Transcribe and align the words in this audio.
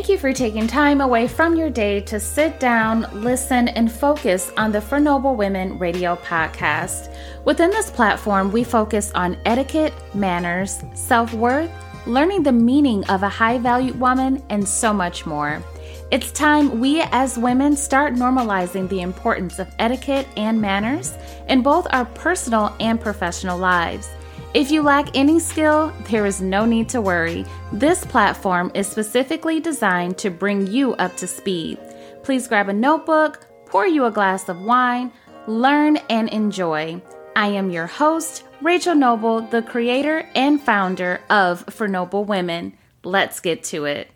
Thank 0.00 0.08
you 0.08 0.16
for 0.16 0.32
taking 0.32 0.66
time 0.66 1.02
away 1.02 1.28
from 1.28 1.56
your 1.56 1.68
day 1.68 2.00
to 2.00 2.18
sit 2.18 2.58
down, 2.58 3.06
listen, 3.12 3.68
and 3.68 3.92
focus 3.92 4.50
on 4.56 4.72
the 4.72 4.80
For 4.80 4.98
Noble 4.98 5.36
Women 5.36 5.78
radio 5.78 6.16
podcast. 6.16 7.14
Within 7.44 7.68
this 7.68 7.90
platform, 7.90 8.50
we 8.50 8.64
focus 8.64 9.12
on 9.14 9.36
etiquette, 9.44 9.92
manners, 10.14 10.82
self 10.94 11.34
worth, 11.34 11.70
learning 12.06 12.44
the 12.44 12.50
meaning 12.50 13.04
of 13.10 13.22
a 13.22 13.28
high 13.28 13.58
valued 13.58 14.00
woman, 14.00 14.42
and 14.48 14.66
so 14.66 14.94
much 14.94 15.26
more. 15.26 15.62
It's 16.10 16.32
time 16.32 16.80
we 16.80 17.02
as 17.12 17.36
women 17.36 17.76
start 17.76 18.14
normalizing 18.14 18.88
the 18.88 19.02
importance 19.02 19.58
of 19.58 19.68
etiquette 19.78 20.26
and 20.34 20.62
manners 20.62 21.12
in 21.46 21.60
both 21.60 21.86
our 21.90 22.06
personal 22.06 22.74
and 22.80 22.98
professional 22.98 23.58
lives. 23.58 24.08
If 24.52 24.72
you 24.72 24.82
lack 24.82 25.16
any 25.16 25.38
skill, 25.38 25.92
there 26.10 26.26
is 26.26 26.40
no 26.40 26.64
need 26.64 26.88
to 26.88 27.00
worry. 27.00 27.46
This 27.72 28.04
platform 28.04 28.72
is 28.74 28.88
specifically 28.88 29.60
designed 29.60 30.18
to 30.18 30.30
bring 30.30 30.66
you 30.66 30.94
up 30.94 31.16
to 31.18 31.28
speed. 31.28 31.78
Please 32.24 32.48
grab 32.48 32.68
a 32.68 32.72
notebook, 32.72 33.46
pour 33.66 33.86
you 33.86 34.06
a 34.06 34.10
glass 34.10 34.48
of 34.48 34.60
wine, 34.60 35.12
learn 35.46 35.98
and 36.08 36.28
enjoy. 36.30 37.00
I 37.36 37.46
am 37.46 37.70
your 37.70 37.86
host, 37.86 38.42
Rachel 38.60 38.96
Noble, 38.96 39.40
the 39.40 39.62
creator 39.62 40.28
and 40.34 40.60
founder 40.60 41.20
of 41.30 41.64
For 41.72 41.86
Noble 41.86 42.24
Women. 42.24 42.72
Let's 43.04 43.38
get 43.38 43.62
to 43.64 43.84
it. 43.84 44.10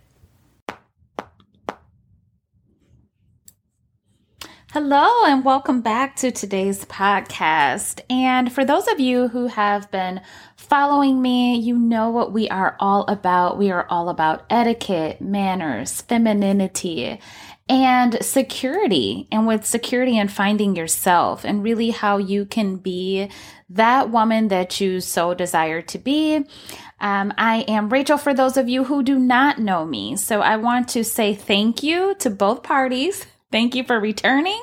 Hello, 4.74 5.24
and 5.24 5.44
welcome 5.44 5.82
back 5.82 6.16
to 6.16 6.32
today's 6.32 6.84
podcast. 6.86 8.00
And 8.10 8.52
for 8.52 8.64
those 8.64 8.88
of 8.88 8.98
you 8.98 9.28
who 9.28 9.46
have 9.46 9.88
been 9.92 10.20
following 10.56 11.22
me, 11.22 11.54
you 11.54 11.78
know 11.78 12.10
what 12.10 12.32
we 12.32 12.48
are 12.48 12.76
all 12.80 13.04
about. 13.06 13.56
We 13.56 13.70
are 13.70 13.86
all 13.88 14.08
about 14.08 14.44
etiquette, 14.50 15.20
manners, 15.20 16.00
femininity, 16.00 17.20
and 17.68 18.18
security. 18.20 19.28
And 19.30 19.46
with 19.46 19.64
security 19.64 20.18
and 20.18 20.28
finding 20.28 20.74
yourself, 20.74 21.44
and 21.44 21.62
really 21.62 21.90
how 21.90 22.16
you 22.16 22.44
can 22.44 22.78
be 22.78 23.30
that 23.70 24.10
woman 24.10 24.48
that 24.48 24.80
you 24.80 25.00
so 25.00 25.34
desire 25.34 25.82
to 25.82 25.98
be. 25.98 26.44
Um, 27.00 27.32
I 27.38 27.60
am 27.68 27.90
Rachel 27.90 28.18
for 28.18 28.34
those 28.34 28.56
of 28.56 28.68
you 28.68 28.82
who 28.82 29.04
do 29.04 29.20
not 29.20 29.60
know 29.60 29.86
me. 29.86 30.16
So 30.16 30.40
I 30.40 30.56
want 30.56 30.88
to 30.88 31.04
say 31.04 31.32
thank 31.32 31.84
you 31.84 32.16
to 32.16 32.28
both 32.28 32.64
parties 32.64 33.24
Thank 33.54 33.76
you 33.76 33.84
for 33.84 34.00
returning 34.00 34.60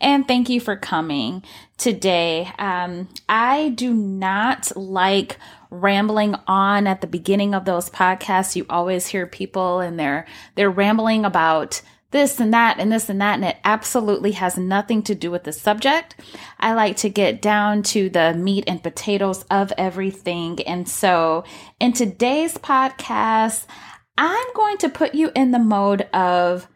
and 0.00 0.26
thank 0.26 0.48
you 0.48 0.58
for 0.58 0.74
coming 0.74 1.44
today. 1.78 2.50
Um, 2.58 3.08
I 3.28 3.68
do 3.68 3.94
not 3.94 4.76
like 4.76 5.36
rambling 5.70 6.34
on 6.48 6.88
at 6.88 7.02
the 7.02 7.06
beginning 7.06 7.54
of 7.54 7.66
those 7.66 7.88
podcasts. 7.88 8.56
You 8.56 8.66
always 8.68 9.06
hear 9.06 9.28
people 9.28 9.78
and 9.78 9.96
they're 9.96 10.26
they're 10.56 10.72
rambling 10.72 11.24
about 11.24 11.82
this 12.10 12.40
and 12.40 12.52
that 12.52 12.80
and 12.80 12.90
this 12.90 13.08
and 13.08 13.20
that, 13.20 13.34
and 13.34 13.44
it 13.44 13.58
absolutely 13.62 14.32
has 14.32 14.58
nothing 14.58 15.04
to 15.04 15.14
do 15.14 15.30
with 15.30 15.44
the 15.44 15.52
subject. 15.52 16.16
I 16.58 16.74
like 16.74 16.96
to 16.96 17.08
get 17.08 17.42
down 17.42 17.84
to 17.84 18.10
the 18.10 18.34
meat 18.34 18.64
and 18.66 18.82
potatoes 18.82 19.44
of 19.52 19.72
everything. 19.78 20.60
And 20.66 20.88
so 20.88 21.44
in 21.78 21.92
today's 21.92 22.58
podcast, 22.58 23.66
I'm 24.18 24.52
going 24.56 24.78
to 24.78 24.88
put 24.88 25.14
you 25.14 25.30
in 25.36 25.52
the 25.52 25.60
mode 25.60 26.02
of 26.12 26.66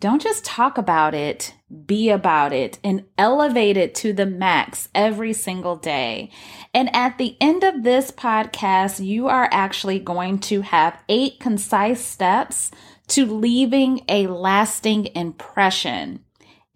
don't 0.00 0.22
just 0.22 0.46
talk 0.46 0.78
about 0.78 1.14
it, 1.14 1.54
be 1.86 2.08
about 2.08 2.54
it 2.54 2.78
and 2.82 3.04
elevate 3.18 3.76
it 3.76 3.94
to 3.96 4.14
the 4.14 4.24
max 4.24 4.88
every 4.94 5.34
single 5.34 5.76
day. 5.76 6.30
And 6.72 6.94
at 6.96 7.18
the 7.18 7.36
end 7.38 7.62
of 7.62 7.82
this 7.82 8.10
podcast, 8.10 9.04
you 9.04 9.28
are 9.28 9.48
actually 9.52 9.98
going 9.98 10.38
to 10.40 10.62
have 10.62 11.02
eight 11.08 11.38
concise 11.38 12.04
steps 12.04 12.70
to 13.08 13.26
leaving 13.26 14.02
a 14.08 14.26
lasting 14.26 15.06
impression. 15.14 16.24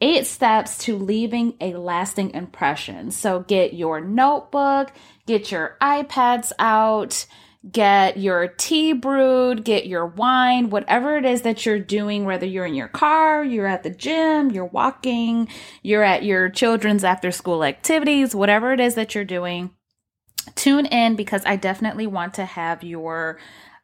Eight 0.00 0.26
steps 0.26 0.76
to 0.78 0.96
leaving 0.98 1.54
a 1.62 1.72
lasting 1.72 2.32
impression. 2.32 3.10
So 3.10 3.40
get 3.40 3.72
your 3.72 4.00
notebook, 4.02 4.92
get 5.26 5.50
your 5.50 5.78
iPads 5.80 6.52
out 6.58 7.26
get 7.70 8.18
your 8.18 8.48
tea 8.48 8.92
brewed, 8.92 9.64
get 9.64 9.86
your 9.86 10.06
wine, 10.06 10.70
whatever 10.70 11.16
it 11.16 11.24
is 11.24 11.42
that 11.42 11.64
you're 11.64 11.78
doing, 11.78 12.24
whether 12.24 12.46
you're 12.46 12.66
in 12.66 12.74
your 12.74 12.88
car, 12.88 13.42
you're 13.42 13.66
at 13.66 13.82
the 13.82 13.90
gym, 13.90 14.50
you're 14.50 14.66
walking, 14.66 15.48
you're 15.82 16.02
at 16.02 16.24
your 16.24 16.50
children's 16.50 17.04
after 17.04 17.30
school 17.30 17.64
activities, 17.64 18.34
whatever 18.34 18.72
it 18.72 18.80
is 18.80 18.94
that 18.96 19.14
you're 19.14 19.24
doing, 19.24 19.70
tune 20.54 20.86
in 20.86 21.16
because 21.16 21.42
I 21.46 21.56
definitely 21.56 22.06
want 22.06 22.34
to 22.34 22.44
have 22.44 22.84
your 22.84 23.38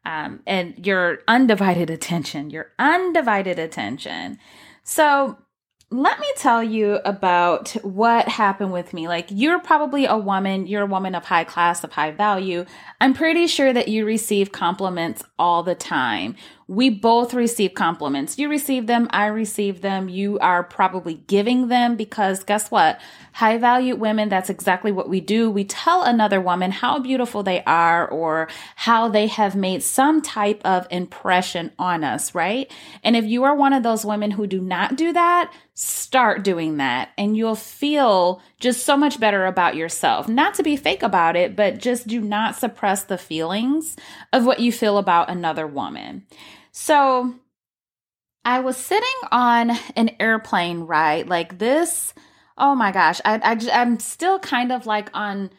um, 0.05 0.41
and 0.47 0.87
your 0.87 1.19
undivided 1.29 1.91
attention, 1.91 2.51
your 2.51 2.73
undivided 2.79 3.59
attention. 3.59 4.39
So 4.83 5.39
let 5.93 6.21
me 6.21 6.27
tell 6.37 6.63
you 6.63 7.01
about 7.05 7.71
what 7.83 8.29
happened 8.29 8.73
with 8.73 8.95
me. 8.95 9.09
Like, 9.09 9.27
you're 9.29 9.59
probably 9.59 10.07
a 10.07 10.17
woman, 10.17 10.69
you're 10.69 10.83
a 10.83 10.87
woman 10.87 11.17
of 11.17 11.25
high 11.25 11.43
class, 11.43 11.83
of 11.83 11.93
high 11.93 12.13
value. 12.13 12.65
I'm 13.01 13.13
pretty 13.13 13.49
sure 13.49 13.73
that 13.73 13.89
you 13.89 14.05
receive 14.05 14.53
compliments 14.53 15.25
all 15.37 15.65
the 15.65 15.75
time. 15.75 16.37
We 16.71 16.89
both 16.89 17.35
receive 17.35 17.75
compliments. 17.75 18.39
You 18.39 18.49
receive 18.49 18.87
them, 18.87 19.09
I 19.11 19.27
receive 19.27 19.81
them. 19.81 20.09
You 20.09 20.39
are 20.39 20.63
probably 20.63 21.15
giving 21.27 21.67
them 21.67 21.97
because 21.97 22.45
guess 22.45 22.71
what? 22.71 23.01
High 23.33 23.59
value 23.59 23.97
women, 23.97 24.29
that's 24.29 24.49
exactly 24.49 24.93
what 24.93 25.09
we 25.09 25.21
do. 25.21 25.51
We 25.51 25.65
tell 25.65 26.05
another 26.05 26.41
woman 26.41 26.71
how 26.71 27.01
beautiful 27.01 27.43
they 27.43 27.65
are 27.65 28.07
or 28.07 28.49
how 28.77 29.09
they 29.09 29.27
have 29.27 29.57
made 29.57 29.83
some 29.83 30.23
type 30.23 30.61
of 30.65 30.87
impression 30.93 31.73
on 31.77 32.05
us, 32.05 32.37
right? 32.37 32.71
And 33.03 33.17
if 33.17 33.25
you 33.25 33.43
are 33.43 33.57
one 33.57 33.73
of 33.73 33.83
those 33.83 34.05
women 34.05 34.31
who 34.31 34.47
do 34.47 34.61
not 34.61 34.95
do 34.95 35.13
that, 35.13 35.53
start 35.75 36.45
doing 36.45 36.77
that 36.77 37.09
and 37.19 37.37
you'll 37.37 37.57
feel 37.57 38.41
just 38.61 38.85
so 38.85 38.97
much 38.97 39.19
better 39.19 39.45
about 39.47 39.75
yourself. 39.75 40.29
Not 40.29 40.55
to 40.55 40.63
be 40.63 40.77
fake 40.77 41.03
about 41.03 41.35
it, 41.35 41.57
but 41.57 41.79
just 41.79 42.07
do 42.07 42.21
not 42.21 42.55
suppress 42.55 43.03
the 43.03 43.19
feelings 43.19 43.97
of 44.33 44.47
what 44.47 44.61
you 44.61 44.71
feel 44.71 44.99
about 44.99 45.31
another 45.31 45.67
woman. 45.67 46.27
So 46.73 47.35
I 48.45 48.61
was 48.61 48.77
sitting 48.77 49.09
on 49.31 49.71
an 49.97 50.11
airplane 50.21 50.81
ride 50.81 51.29
like 51.29 51.59
this. 51.59 52.15
Oh 52.57 52.75
my 52.75 52.93
gosh, 52.93 53.21
I, 53.25 53.41
I 53.43 53.81
I'm 53.81 53.99
still 53.99 54.39
kind 54.39 54.73
of 54.73 54.87
like 54.87 55.11
on 55.15 55.51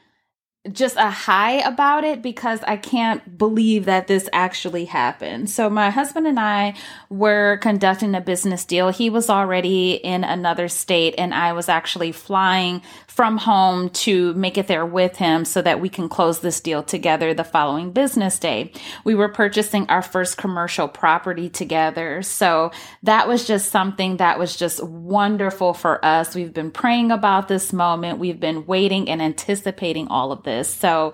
just 0.72 0.96
a 0.96 1.10
high 1.10 1.54
about 1.68 2.04
it 2.04 2.22
because 2.22 2.62
I 2.68 2.78
can't 2.78 3.36
believe 3.36 3.86
that 3.86 4.06
this 4.06 4.30
actually 4.32 4.86
happened. 4.86 5.50
So 5.50 5.72
my 5.72 5.90
husband 5.90 6.28
and 6.28 6.40
I 6.40 6.76
were 7.10 7.58
conducting 7.64 8.14
a 8.14 8.22
business 8.22 8.64
deal. 8.64 8.90
He 8.90 9.10
was 9.10 9.28
already 9.28 9.94
in 9.94 10.24
another 10.24 10.68
state 10.68 11.16
and 11.18 11.34
I 11.34 11.54
was 11.54 11.68
actually 11.68 12.12
flying 12.12 12.84
from 13.08 13.40
home 13.40 13.90
to 13.90 14.36
make 14.36 14.56
it 14.56 14.68
there 14.68 14.86
with 14.86 15.16
him 15.16 15.46
so 15.46 15.64
that 15.64 15.82
we 15.82 15.90
can 15.90 16.08
close 16.08 16.42
this 16.42 16.62
deal 16.62 16.84
together 16.84 17.34
the 17.34 17.44
following 17.44 17.92
business 17.92 18.38
day. 18.38 18.72
We 19.04 19.16
were 19.16 19.30
purchasing 19.30 19.88
our 19.90 20.04
first 20.04 20.38
commercial 20.38 20.88
property 20.88 21.50
together. 21.50 22.22
So 22.22 22.72
that 23.02 23.28
was 23.28 23.48
just 23.48 23.72
something 23.72 24.18
that 24.18 24.38
was 24.38 24.56
just 24.56 24.84
wonderful 24.84 25.74
for 25.74 26.04
us. 26.06 26.36
We've 26.36 26.54
been 26.54 26.72
praying 26.72 27.12
about 27.12 27.48
this 27.48 27.74
moment. 27.74 28.20
We've 28.20 28.40
been 28.40 28.68
waiting 28.68 29.10
and 29.10 29.24
anticipating 29.24 30.08
all 30.08 30.32
of 30.32 30.44
this. 30.44 30.51
So 30.70 31.14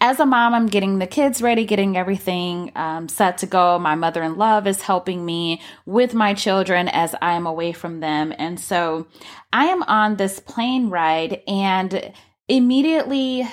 as 0.00 0.20
a 0.20 0.26
mom, 0.26 0.52
I'm 0.52 0.66
getting 0.66 0.98
the 0.98 1.06
kids 1.06 1.40
ready, 1.40 1.64
getting 1.64 1.96
everything 1.96 2.70
um, 2.76 3.08
set 3.08 3.38
to 3.38 3.46
go. 3.46 3.78
My 3.78 3.94
mother 3.94 4.22
in 4.22 4.36
law 4.36 4.58
is 4.58 4.82
helping 4.82 5.24
me 5.24 5.62
with 5.86 6.12
my 6.12 6.34
children 6.34 6.88
as 6.88 7.14
I 7.22 7.32
am 7.32 7.46
away 7.46 7.72
from 7.72 8.00
them. 8.00 8.34
And 8.38 8.60
so 8.60 9.06
I 9.52 9.66
am 9.66 9.82
on 9.84 10.16
this 10.16 10.38
plane 10.38 10.90
ride, 10.90 11.40
and 11.48 12.12
immediately, 12.46 13.48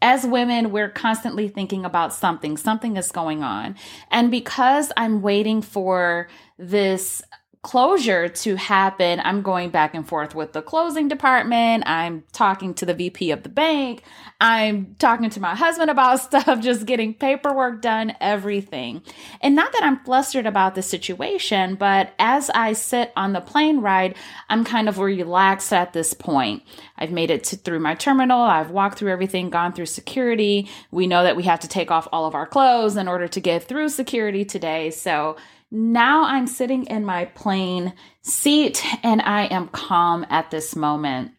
as 0.00 0.26
women, 0.26 0.72
we're 0.72 0.88
constantly 0.88 1.48
thinking 1.48 1.84
about 1.84 2.14
something, 2.14 2.56
something 2.56 2.96
is 2.96 3.12
going 3.12 3.42
on. 3.42 3.76
And 4.10 4.30
because 4.30 4.92
I'm 4.96 5.20
waiting 5.20 5.60
for 5.60 6.28
this 6.58 7.22
closure 7.62 8.28
to 8.28 8.56
happen, 8.56 9.20
I'm 9.22 9.40
going 9.40 9.70
back 9.70 9.94
and 9.94 10.06
forth 10.06 10.34
with 10.34 10.52
the 10.52 10.62
closing 10.62 11.06
department. 11.06 11.84
I'm 11.86 12.24
talking 12.32 12.74
to 12.74 12.84
the 12.84 12.92
VP 12.92 13.30
of 13.30 13.44
the 13.44 13.48
bank. 13.48 14.02
I'm 14.40 14.96
talking 14.98 15.30
to 15.30 15.40
my 15.40 15.54
husband 15.54 15.88
about 15.88 16.20
stuff, 16.20 16.60
just 16.60 16.86
getting 16.86 17.14
paperwork 17.14 17.80
done, 17.80 18.16
everything. 18.20 19.02
And 19.40 19.54
not 19.54 19.72
that 19.72 19.84
I'm 19.84 20.00
flustered 20.00 20.44
about 20.44 20.74
the 20.74 20.82
situation, 20.82 21.76
but 21.76 22.12
as 22.18 22.50
I 22.50 22.72
sit 22.72 23.12
on 23.14 23.32
the 23.32 23.40
plane 23.40 23.78
ride, 23.78 24.16
I'm 24.48 24.64
kind 24.64 24.88
of 24.88 24.98
relaxed 24.98 25.72
at 25.72 25.92
this 25.92 26.14
point. 26.14 26.64
I've 26.98 27.12
made 27.12 27.30
it 27.30 27.44
to, 27.44 27.56
through 27.56 27.78
my 27.78 27.94
terminal. 27.94 28.40
I've 28.42 28.72
walked 28.72 28.98
through 28.98 29.12
everything, 29.12 29.50
gone 29.50 29.72
through 29.72 29.86
security. 29.86 30.68
We 30.90 31.06
know 31.06 31.22
that 31.22 31.36
we 31.36 31.44
have 31.44 31.60
to 31.60 31.68
take 31.68 31.92
off 31.92 32.08
all 32.10 32.26
of 32.26 32.34
our 32.34 32.46
clothes 32.46 32.96
in 32.96 33.06
order 33.06 33.28
to 33.28 33.40
get 33.40 33.62
through 33.62 33.90
security 33.90 34.44
today. 34.44 34.90
So 34.90 35.36
now 35.74 36.24
I'm 36.24 36.46
sitting 36.46 36.84
in 36.84 37.06
my 37.06 37.24
plane 37.24 37.94
seat 38.20 38.84
and 39.02 39.22
I 39.22 39.46
am 39.46 39.68
calm 39.68 40.26
at 40.28 40.50
this 40.50 40.76
moment. 40.76 41.32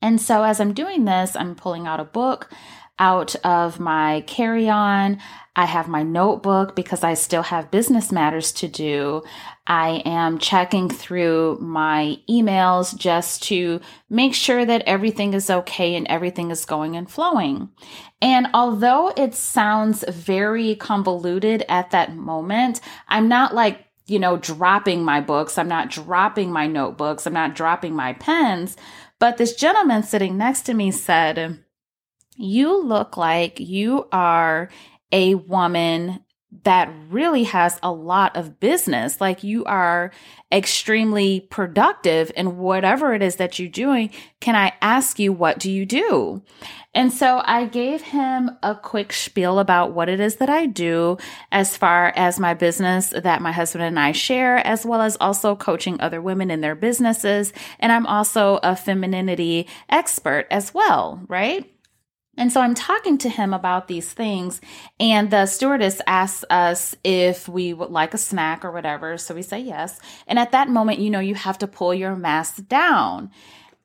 And 0.00 0.20
so 0.20 0.44
as 0.44 0.60
I'm 0.60 0.72
doing 0.72 1.04
this, 1.04 1.34
I'm 1.34 1.56
pulling 1.56 1.86
out 1.86 1.98
a 1.98 2.04
book. 2.04 2.48
Out 3.00 3.34
of 3.44 3.80
my 3.80 4.22
carry 4.28 4.68
on. 4.68 5.18
I 5.56 5.64
have 5.64 5.88
my 5.88 6.04
notebook 6.04 6.76
because 6.76 7.02
I 7.02 7.14
still 7.14 7.42
have 7.42 7.72
business 7.72 8.12
matters 8.12 8.52
to 8.52 8.68
do. 8.68 9.22
I 9.66 10.02
am 10.04 10.38
checking 10.38 10.88
through 10.88 11.58
my 11.60 12.18
emails 12.28 12.96
just 12.96 13.42
to 13.44 13.80
make 14.08 14.34
sure 14.34 14.64
that 14.64 14.82
everything 14.86 15.34
is 15.34 15.50
okay 15.50 15.96
and 15.96 16.06
everything 16.06 16.50
is 16.50 16.64
going 16.64 16.94
and 16.94 17.10
flowing. 17.10 17.70
And 18.22 18.46
although 18.54 19.12
it 19.16 19.34
sounds 19.34 20.04
very 20.08 20.76
convoluted 20.76 21.64
at 21.68 21.90
that 21.90 22.14
moment, 22.14 22.80
I'm 23.08 23.28
not 23.28 23.54
like, 23.54 23.84
you 24.06 24.18
know, 24.18 24.36
dropping 24.36 25.04
my 25.04 25.20
books. 25.20 25.58
I'm 25.58 25.68
not 25.68 25.90
dropping 25.90 26.52
my 26.52 26.66
notebooks. 26.66 27.26
I'm 27.26 27.32
not 27.32 27.54
dropping 27.54 27.94
my 27.94 28.12
pens. 28.12 28.76
But 29.18 29.36
this 29.36 29.54
gentleman 29.54 30.02
sitting 30.02 30.36
next 30.36 30.62
to 30.62 30.74
me 30.74 30.90
said, 30.90 31.64
You 32.40 32.82
look 32.82 33.18
like 33.18 33.60
you 33.60 34.08
are 34.12 34.70
a 35.12 35.34
woman 35.34 36.20
that 36.64 36.90
really 37.10 37.44
has 37.44 37.78
a 37.82 37.92
lot 37.92 38.34
of 38.34 38.58
business. 38.58 39.20
Like 39.20 39.44
you 39.44 39.64
are 39.66 40.10
extremely 40.50 41.40
productive 41.40 42.32
in 42.34 42.56
whatever 42.56 43.12
it 43.14 43.22
is 43.22 43.36
that 43.36 43.58
you're 43.58 43.68
doing. 43.68 44.10
Can 44.40 44.56
I 44.56 44.72
ask 44.80 45.18
you, 45.18 45.34
what 45.34 45.58
do 45.58 45.70
you 45.70 45.84
do? 45.84 46.42
And 46.94 47.12
so 47.12 47.42
I 47.44 47.66
gave 47.66 48.00
him 48.00 48.50
a 48.62 48.74
quick 48.74 49.12
spiel 49.12 49.58
about 49.58 49.92
what 49.92 50.08
it 50.08 50.18
is 50.18 50.36
that 50.36 50.48
I 50.48 50.64
do 50.64 51.18
as 51.52 51.76
far 51.76 52.12
as 52.16 52.40
my 52.40 52.54
business 52.54 53.10
that 53.10 53.42
my 53.42 53.52
husband 53.52 53.84
and 53.84 54.00
I 54.00 54.12
share, 54.12 54.66
as 54.66 54.86
well 54.86 55.02
as 55.02 55.18
also 55.20 55.54
coaching 55.54 56.00
other 56.00 56.22
women 56.22 56.50
in 56.50 56.62
their 56.62 56.74
businesses. 56.74 57.52
And 57.78 57.92
I'm 57.92 58.06
also 58.06 58.58
a 58.62 58.74
femininity 58.74 59.68
expert 59.90 60.46
as 60.50 60.72
well, 60.72 61.22
right? 61.28 61.70
And 62.40 62.50
so 62.50 62.62
I'm 62.62 62.74
talking 62.74 63.18
to 63.18 63.28
him 63.28 63.52
about 63.52 63.86
these 63.86 64.10
things, 64.10 64.62
and 64.98 65.30
the 65.30 65.44
stewardess 65.44 66.00
asks 66.06 66.42
us 66.48 66.96
if 67.04 67.46
we 67.46 67.74
would 67.74 67.90
like 67.90 68.14
a 68.14 68.18
snack 68.18 68.64
or 68.64 68.72
whatever. 68.72 69.18
So 69.18 69.34
we 69.34 69.42
say 69.42 69.60
yes. 69.60 70.00
And 70.26 70.38
at 70.38 70.52
that 70.52 70.70
moment, 70.70 71.00
you 71.00 71.10
know, 71.10 71.20
you 71.20 71.34
have 71.34 71.58
to 71.58 71.66
pull 71.66 71.92
your 71.92 72.16
mask 72.16 72.66
down. 72.66 73.30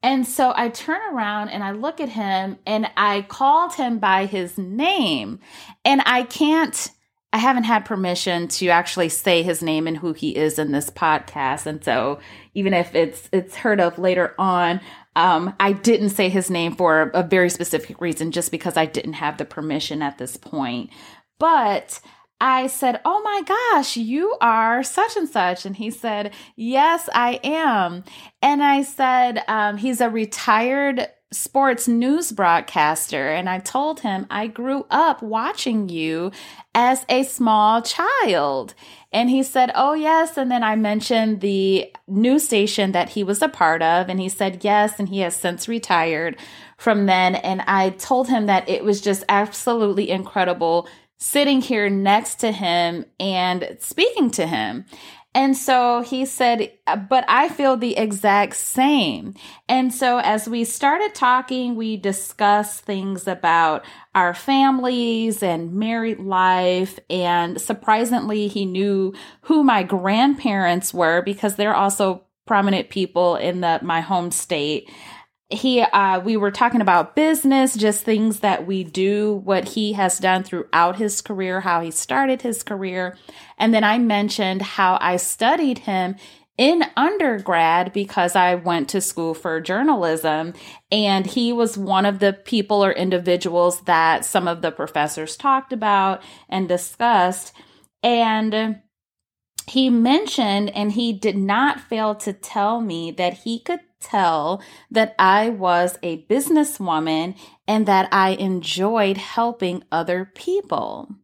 And 0.01 0.25
so 0.25 0.53
I 0.55 0.69
turn 0.69 1.01
around 1.13 1.49
and 1.49 1.65
I 1.65 1.71
look 1.71 1.99
at 1.99 2.07
him 2.07 2.57
and 2.65 2.89
I 2.95 3.23
called 3.23 3.73
him 3.73 3.99
by 3.99 4.25
his 4.25 4.57
name. 4.57 5.39
And 5.83 6.01
I 6.05 6.23
can't, 6.23 6.91
I 7.33 7.39
haven't 7.39 7.63
had 7.63 7.83
permission 7.83 8.47
to 8.47 8.69
actually 8.69 9.09
say 9.09 9.43
his 9.43 9.61
name 9.61 9.85
and 9.85 9.97
who 9.97 10.13
he 10.13 10.33
is 10.33 10.59
in 10.59 10.71
this 10.71 10.89
podcast. 10.89 11.65
And 11.65 11.83
so 11.83 12.19
even 12.53 12.73
if 12.73 12.95
it's 12.95 13.27
it's 13.33 13.57
heard 13.57 13.81
of 13.81 13.99
later 13.99 14.33
on, 14.39 14.79
um, 15.15 15.53
I 15.59 15.71
didn't 15.71 16.09
say 16.09 16.29
his 16.29 16.49
name 16.49 16.75
for 16.75 17.11
a 17.13 17.23
very 17.23 17.49
specific 17.49 18.01
reason, 18.01 18.31
just 18.31 18.51
because 18.51 18.77
I 18.77 18.85
didn't 18.85 19.13
have 19.13 19.37
the 19.37 19.45
permission 19.45 20.01
at 20.01 20.17
this 20.17 20.37
point. 20.37 20.89
But 21.39 21.99
I 22.41 22.67
said, 22.67 23.01
Oh 23.05 23.21
my 23.21 23.41
gosh, 23.43 23.95
you 23.95 24.35
are 24.41 24.83
such 24.83 25.15
and 25.15 25.27
such. 25.27 25.65
And 25.65 25.75
he 25.75 25.89
said, 25.89 26.33
Yes, 26.55 27.09
I 27.13 27.39
am. 27.43 28.03
And 28.41 28.61
I 28.61 28.83
said, 28.83 29.43
um, 29.47 29.77
He's 29.77 30.01
a 30.01 30.09
retired 30.09 31.07
sports 31.31 31.87
news 31.87 32.31
broadcaster. 32.31 33.29
And 33.29 33.49
I 33.49 33.59
told 33.59 34.01
him, 34.01 34.25
I 34.29 34.47
grew 34.47 34.85
up 34.89 35.21
watching 35.21 35.89
you 35.89 36.31
as 36.73 37.05
a 37.09 37.23
small 37.23 37.81
child. 37.81 38.73
And 39.15 39.29
he 39.29 39.43
said, 39.43 39.71
Oh, 39.75 39.93
yes. 39.93 40.35
And 40.35 40.51
then 40.51 40.61
I 40.61 40.75
mentioned 40.75 41.39
the 41.39 41.89
news 42.05 42.43
station 42.43 42.91
that 42.91 43.07
he 43.07 43.23
was 43.23 43.41
a 43.41 43.47
part 43.47 43.81
of. 43.81 44.09
And 44.09 44.19
he 44.19 44.27
said, 44.27 44.65
Yes. 44.65 44.99
And 44.99 45.07
he 45.07 45.21
has 45.21 45.33
since 45.33 45.69
retired 45.69 46.35
from 46.77 47.05
then. 47.05 47.35
And 47.35 47.61
I 47.61 47.91
told 47.91 48.27
him 48.27 48.47
that 48.47 48.67
it 48.67 48.83
was 48.83 48.99
just 48.99 49.23
absolutely 49.29 50.09
incredible 50.09 50.89
sitting 51.17 51.61
here 51.61 51.89
next 51.89 52.41
to 52.41 52.51
him 52.51 53.05
and 53.17 53.77
speaking 53.79 54.31
to 54.31 54.45
him. 54.45 54.83
And 55.35 55.57
so 55.57 56.01
he 56.01 56.25
said, 56.25 56.71
uh, 56.87 56.95
but 56.95 57.25
I 57.27 57.49
feel 57.49 57.75
the 57.75 57.97
exact 57.97 58.55
same. 58.55 59.35
And 59.67 59.93
so 59.93 60.19
as 60.19 60.47
we 60.47 60.63
started 60.63 61.13
talking, 61.13 61.75
we 61.75 61.97
discussed 61.97 62.85
things 62.85 63.27
about 63.27 63.83
our 64.15 64.33
families 64.33 65.43
and 65.43 65.73
married 65.73 66.21
life. 66.21 66.97
And 67.09 67.59
surprisingly, 67.59 68.47
he 68.47 68.65
knew 68.65 69.13
who 69.41 69.61
my 69.61 69.83
grandparents 69.83 70.93
were 70.93 71.21
because 71.21 71.57
they're 71.57 71.75
also 71.75 72.23
prominent 72.47 72.89
people 72.89 73.35
in 73.35 73.59
the, 73.59 73.79
my 73.83 73.99
home 73.99 74.31
state 74.31 74.89
he 75.49 75.81
uh 75.81 76.19
we 76.21 76.35
were 76.37 76.51
talking 76.51 76.81
about 76.81 77.15
business 77.15 77.75
just 77.75 78.03
things 78.03 78.39
that 78.39 78.65
we 78.65 78.83
do 78.83 79.35
what 79.43 79.69
he 79.69 79.93
has 79.93 80.17
done 80.17 80.43
throughout 80.43 80.95
his 80.95 81.21
career 81.21 81.61
how 81.61 81.81
he 81.81 81.91
started 81.91 82.41
his 82.41 82.63
career. 82.63 83.15
And 83.57 83.73
then 83.73 83.83
i 83.83 83.97
mentioned 83.97 84.61
how 84.63 84.97
i 85.01 85.17
studied 85.17 85.79
him 85.79 86.15
in 86.57 86.83
undergrad 86.97 87.93
because 87.93 88.35
i 88.35 88.55
went 88.55 88.89
to 88.89 89.01
school 89.01 89.35
for 89.35 89.61
journalism. 89.61 90.53
And 90.91 91.27
he 91.27 91.53
was 91.53 91.77
one 91.77 92.07
of 92.07 92.19
the 92.19 92.33
people 92.33 92.83
or 92.83 92.91
individuals 92.91 93.81
that 93.81 94.25
some 94.25 94.47
of 94.47 94.63
the 94.63 94.71
professors 94.71 95.37
talked 95.37 95.73
about 95.73 96.23
and 96.49 96.67
discussed. 96.67 97.53
And 98.01 98.81
he 99.67 99.89
mentioned 99.89 100.69
and 100.71 100.91
he 100.91 101.13
did 101.13 101.37
not 101.37 101.79
fail 101.79 102.15
to 102.15 102.33
tell 102.33 102.81
me 102.81 103.11
that 103.11 103.33
he 103.33 103.59
could 103.59 103.79
tell 103.99 104.61
that 104.91 105.15
I 105.17 105.49
was 105.49 105.97
a 106.03 106.25
businesswoman 106.25 107.35
and 107.67 107.85
that 107.85 108.07
I 108.11 108.29
enjoyed 108.31 109.17
helping 109.17 109.83
other 109.91 110.31
people. 110.33 111.15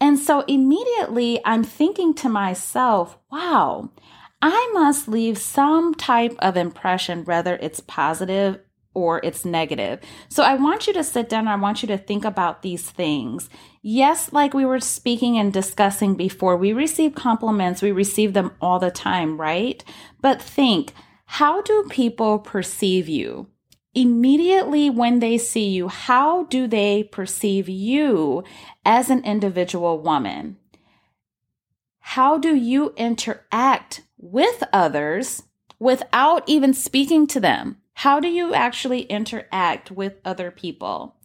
And 0.00 0.18
so 0.18 0.40
immediately 0.42 1.40
I'm 1.44 1.64
thinking 1.64 2.14
to 2.14 2.28
myself, 2.28 3.18
wow, 3.30 3.90
I 4.42 4.70
must 4.74 5.08
leave 5.08 5.38
some 5.38 5.94
type 5.94 6.36
of 6.40 6.56
impression, 6.56 7.24
whether 7.24 7.56
it's 7.56 7.80
positive 7.80 8.60
or 8.94 9.20
it's 9.24 9.44
negative. 9.44 10.00
So 10.28 10.42
I 10.42 10.54
want 10.54 10.86
you 10.86 10.92
to 10.92 11.04
sit 11.04 11.28
down. 11.28 11.48
I 11.48 11.56
want 11.56 11.82
you 11.82 11.88
to 11.88 11.98
think 11.98 12.24
about 12.24 12.62
these 12.62 12.90
things. 12.90 13.48
Yes, 13.82 14.32
like 14.32 14.54
we 14.54 14.64
were 14.64 14.80
speaking 14.80 15.36
and 15.36 15.52
discussing 15.52 16.14
before, 16.14 16.56
we 16.56 16.72
receive 16.72 17.14
compliments, 17.14 17.82
we 17.82 17.92
receive 17.92 18.32
them 18.32 18.52
all 18.60 18.78
the 18.78 18.90
time, 18.90 19.40
right? 19.40 19.82
But 20.20 20.40
think, 20.40 20.92
how 21.38 21.60
do 21.62 21.84
people 21.90 22.38
perceive 22.38 23.08
you? 23.08 23.48
Immediately 23.92 24.88
when 24.88 25.18
they 25.18 25.36
see 25.36 25.68
you, 25.68 25.88
how 25.88 26.44
do 26.44 26.68
they 26.68 27.02
perceive 27.02 27.68
you 27.68 28.44
as 28.84 29.10
an 29.10 29.24
individual 29.24 29.98
woman? 29.98 30.58
How 31.98 32.38
do 32.38 32.54
you 32.54 32.94
interact 32.96 34.02
with 34.16 34.62
others 34.72 35.42
without 35.80 36.44
even 36.46 36.72
speaking 36.72 37.26
to 37.26 37.40
them? 37.40 37.78
How 37.94 38.20
do 38.20 38.28
you 38.28 38.54
actually 38.54 39.00
interact 39.00 39.90
with 39.90 40.20
other 40.24 40.52
people? 40.52 41.16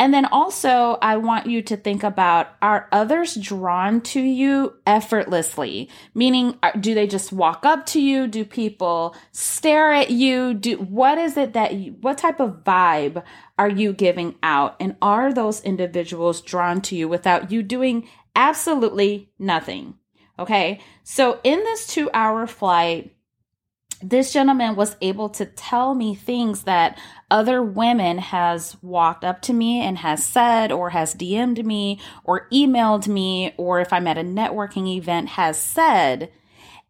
And 0.00 0.14
then 0.14 0.26
also, 0.26 0.96
I 1.02 1.16
want 1.16 1.46
you 1.46 1.60
to 1.62 1.76
think 1.76 2.04
about 2.04 2.50
are 2.62 2.88
others 2.92 3.34
drawn 3.34 4.00
to 4.02 4.20
you 4.20 4.74
effortlessly? 4.86 5.90
Meaning, 6.14 6.56
do 6.78 6.94
they 6.94 7.08
just 7.08 7.32
walk 7.32 7.66
up 7.66 7.84
to 7.86 8.00
you? 8.00 8.28
Do 8.28 8.44
people 8.44 9.16
stare 9.32 9.92
at 9.92 10.10
you? 10.10 10.54
Do 10.54 10.76
what 10.76 11.18
is 11.18 11.36
it 11.36 11.52
that 11.54 11.74
you, 11.74 11.96
what 12.00 12.18
type 12.18 12.38
of 12.38 12.62
vibe 12.62 13.24
are 13.58 13.68
you 13.68 13.92
giving 13.92 14.36
out? 14.40 14.76
And 14.78 14.96
are 15.02 15.32
those 15.32 15.62
individuals 15.62 16.42
drawn 16.42 16.80
to 16.82 16.94
you 16.94 17.08
without 17.08 17.50
you 17.50 17.64
doing 17.64 18.08
absolutely 18.36 19.32
nothing? 19.36 19.94
Okay. 20.38 20.80
So 21.02 21.40
in 21.42 21.58
this 21.58 21.88
two 21.88 22.08
hour 22.14 22.46
flight, 22.46 23.16
this 24.02 24.32
gentleman 24.32 24.76
was 24.76 24.96
able 25.00 25.28
to 25.30 25.44
tell 25.44 25.94
me 25.94 26.14
things 26.14 26.62
that 26.62 26.98
other 27.30 27.62
women 27.62 28.18
has 28.18 28.76
walked 28.82 29.24
up 29.24 29.42
to 29.42 29.52
me 29.52 29.80
and 29.80 29.98
has 29.98 30.24
said 30.24 30.70
or 30.70 30.90
has 30.90 31.14
DM'd 31.14 31.64
me 31.64 32.00
or 32.24 32.48
emailed 32.52 33.08
me 33.08 33.54
or 33.56 33.80
if 33.80 33.92
I'm 33.92 34.06
at 34.06 34.18
a 34.18 34.22
networking 34.22 34.88
event 34.96 35.30
has 35.30 35.58
said. 35.58 36.30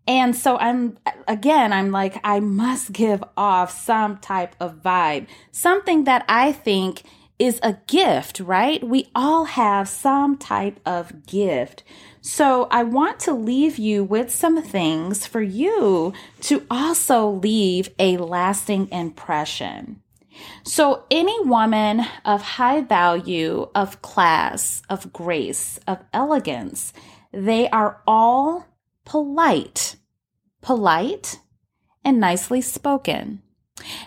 And 0.07 0.35
so 0.35 0.57
I'm 0.57 0.99
again 1.27 1.73
I'm 1.73 1.91
like 1.91 2.19
I 2.25 2.41
must 2.41 2.93
give 2.93 3.23
off 3.37 3.71
some 3.71 4.19
type 4.19 4.55
of 4.59 4.83
vibe, 4.83 5.29
something 5.51 6.05
that 6.05 6.25
I 6.29 6.53
think 6.53 7.03
is 7.39 7.61
a 7.63 7.79
gift, 7.87 8.41
right? 8.41 8.83
We 8.83 9.11
all 9.15 9.45
have 9.45 9.89
some 9.89 10.37
type 10.37 10.81
of 10.85 11.27
gift. 11.27 11.85
So 12.21 12.69
I 12.71 12.83
want 12.83 13.21
to 13.21 13.33
leave 13.33 13.79
you 13.79 14.05
with 14.05 14.31
some 14.31 14.63
things 14.63 15.27
for 15.27 15.41
you 15.41 16.13
to 16.43 16.67
also 16.71 17.29
leave 17.29 17.91
a 17.99 18.17
lasting 18.17 18.91
impression. 18.91 20.03
So, 20.63 21.05
any 21.11 21.41
woman 21.45 22.07
of 22.25 22.43
high 22.43 22.81
value, 22.83 23.69
of 23.75 24.03
class, 24.03 24.83
of 24.89 25.13
grace, 25.13 25.81
of 25.89 25.99
elegance, 26.13 26.93
they 27.33 27.69
are 27.71 28.01
all 28.07 28.67
polite, 29.05 29.97
polite, 30.61 31.41
and 32.05 32.21
nicely 32.21 32.61
spoken. 32.61 33.43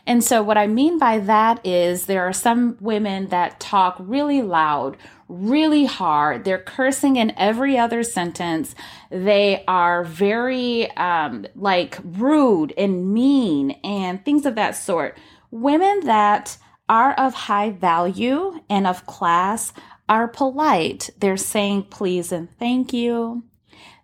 And 0.05 0.23
so, 0.23 0.41
what 0.43 0.57
I 0.57 0.67
mean 0.67 0.97
by 0.97 1.19
that 1.19 1.65
is 1.65 2.05
there 2.05 2.23
are 2.27 2.33
some 2.33 2.77
women 2.79 3.27
that 3.27 3.59
talk 3.59 3.95
really 3.99 4.41
loud, 4.41 4.97
really 5.27 5.85
hard. 5.85 6.43
They're 6.43 6.59
cursing 6.59 7.15
in 7.15 7.33
every 7.37 7.77
other 7.77 8.03
sentence. 8.03 8.75
They 9.09 9.63
are 9.67 10.03
very 10.03 10.91
um, 10.97 11.45
like 11.55 11.97
rude 12.03 12.73
and 12.77 13.13
mean 13.13 13.71
and 13.83 14.23
things 14.23 14.45
of 14.45 14.55
that 14.55 14.75
sort. 14.75 15.17
Women 15.51 16.01
that 16.05 16.57
are 16.89 17.13
of 17.13 17.33
high 17.33 17.71
value 17.71 18.59
and 18.69 18.85
of 18.85 19.05
class 19.05 19.73
are 20.09 20.27
polite. 20.27 21.09
They're 21.17 21.37
saying 21.37 21.83
please 21.83 22.33
and 22.33 22.49
thank 22.59 22.91
you. 22.91 23.43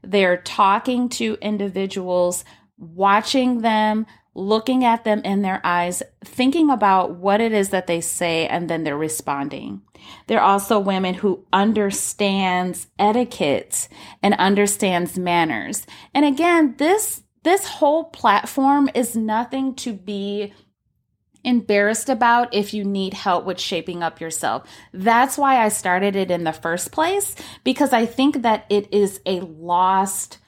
They're 0.01 0.38
talking 0.38 1.09
to 1.09 1.38
individuals, 1.41 2.45
watching 2.77 3.62
them, 3.62 4.05
looking 4.38 4.86
at 4.86 5.03
them 5.03 5.22
in 5.25 5.41
their 5.41 5.60
eyes, 5.63 6.03
thinking 6.24 6.70
about 6.70 7.15
what 7.15 7.41
it 7.41 7.51
is 7.51 7.70
that 7.70 7.88
they 7.88 8.00
say, 8.00 8.48
and 8.48 8.70
then 8.70 8.84
they're 8.84 8.96
responding. 8.96 9.82
They're 10.27 10.41
also 10.41 10.79
women 10.79 11.15
who 11.15 11.46
understands 11.51 12.88
etiquette 13.00 13.89
and 14.22 14.36
understands 14.36 15.17
manners. 15.17 15.86
And 16.13 16.24
again, 16.24 16.75
this 16.77 17.24
this 17.44 17.65
whole 17.65 18.06
platform 18.06 18.89
is 18.94 19.15
nothing 19.15 19.74
to 19.75 19.94
be 19.94 20.53
embarrassed 21.44 22.10
about 22.10 22.53
if 22.53 22.74
you 22.74 22.84
need 22.84 23.13
help 23.13 23.46
with 23.46 23.60
shaping 23.60 24.03
up 24.03 24.20
yourself. 24.20 24.70
That's 24.91 25.38
why 25.38 25.63
I 25.63 25.70
started 25.70 26.15
it 26.15 26.29
in 26.29 26.44
the 26.44 26.51
first 26.51 26.91
place 26.91 27.36
because 27.63 27.94
I 27.94 28.06
think 28.06 28.41
that 28.41 28.65
it 28.70 28.94
is 28.94 29.22
a 29.25 29.39
lost 29.39 30.39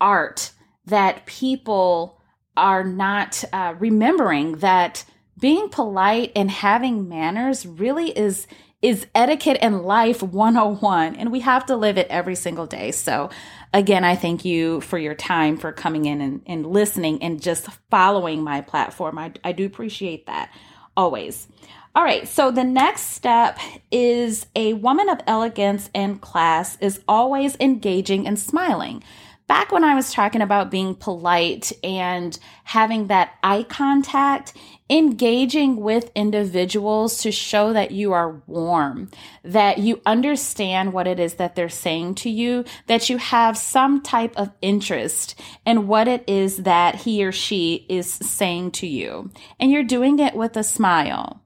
art 0.00 0.52
that 0.86 1.26
people 1.26 2.17
are 2.58 2.84
not 2.84 3.42
uh, 3.52 3.74
remembering 3.78 4.56
that 4.56 5.04
being 5.38 5.68
polite 5.68 6.32
and 6.34 6.50
having 6.50 7.08
manners 7.08 7.64
really 7.64 8.10
is 8.10 8.46
is 8.80 9.08
etiquette 9.12 9.58
and 9.60 9.82
life 9.82 10.22
101 10.22 11.16
and 11.16 11.32
we 11.32 11.40
have 11.40 11.66
to 11.66 11.74
live 11.74 11.98
it 11.98 12.06
every 12.08 12.36
single 12.36 12.66
day. 12.66 12.92
So 12.92 13.30
again 13.74 14.04
i 14.04 14.14
thank 14.16 14.44
you 14.44 14.80
for 14.80 14.98
your 14.98 15.14
time 15.14 15.56
for 15.56 15.72
coming 15.72 16.06
in 16.06 16.20
and, 16.20 16.42
and 16.46 16.66
listening 16.66 17.22
and 17.22 17.42
just 17.42 17.66
following 17.90 18.42
my 18.42 18.60
platform. 18.60 19.18
I, 19.18 19.32
I 19.44 19.52
do 19.52 19.66
appreciate 19.66 20.26
that 20.26 20.52
always. 20.96 21.48
All 21.94 22.04
right 22.04 22.26
so 22.28 22.50
the 22.50 22.64
next 22.64 23.14
step 23.14 23.58
is 23.90 24.46
a 24.54 24.74
woman 24.74 25.08
of 25.08 25.20
elegance 25.26 25.90
and 25.94 26.20
class 26.20 26.76
is 26.80 27.00
always 27.08 27.56
engaging 27.60 28.26
and 28.26 28.38
smiling 28.38 29.02
back 29.48 29.72
when 29.72 29.82
I 29.82 29.94
was 29.94 30.12
talking 30.12 30.42
about 30.42 30.70
being 30.70 30.94
polite 30.94 31.72
and 31.82 32.38
having 32.64 33.08
that 33.08 33.32
eye 33.42 33.64
contact, 33.64 34.56
engaging 34.90 35.76
with 35.76 36.10
individuals 36.14 37.22
to 37.22 37.32
show 37.32 37.72
that 37.72 37.90
you 37.90 38.12
are 38.12 38.42
warm, 38.46 39.10
that 39.42 39.78
you 39.78 40.00
understand 40.06 40.92
what 40.92 41.06
it 41.06 41.18
is 41.18 41.34
that 41.34 41.56
they're 41.56 41.68
saying 41.68 42.14
to 42.16 42.30
you, 42.30 42.64
that 42.86 43.08
you 43.08 43.16
have 43.16 43.56
some 43.56 44.02
type 44.02 44.36
of 44.36 44.52
interest 44.60 45.34
in 45.66 45.88
what 45.88 46.06
it 46.06 46.22
is 46.28 46.58
that 46.58 46.94
he 46.94 47.24
or 47.24 47.32
she 47.32 47.86
is 47.88 48.12
saying 48.12 48.70
to 48.70 48.86
you. 48.86 49.30
And 49.58 49.70
you're 49.70 49.82
doing 49.82 50.18
it 50.18 50.34
with 50.34 50.56
a 50.56 50.62
smile. 50.62 51.42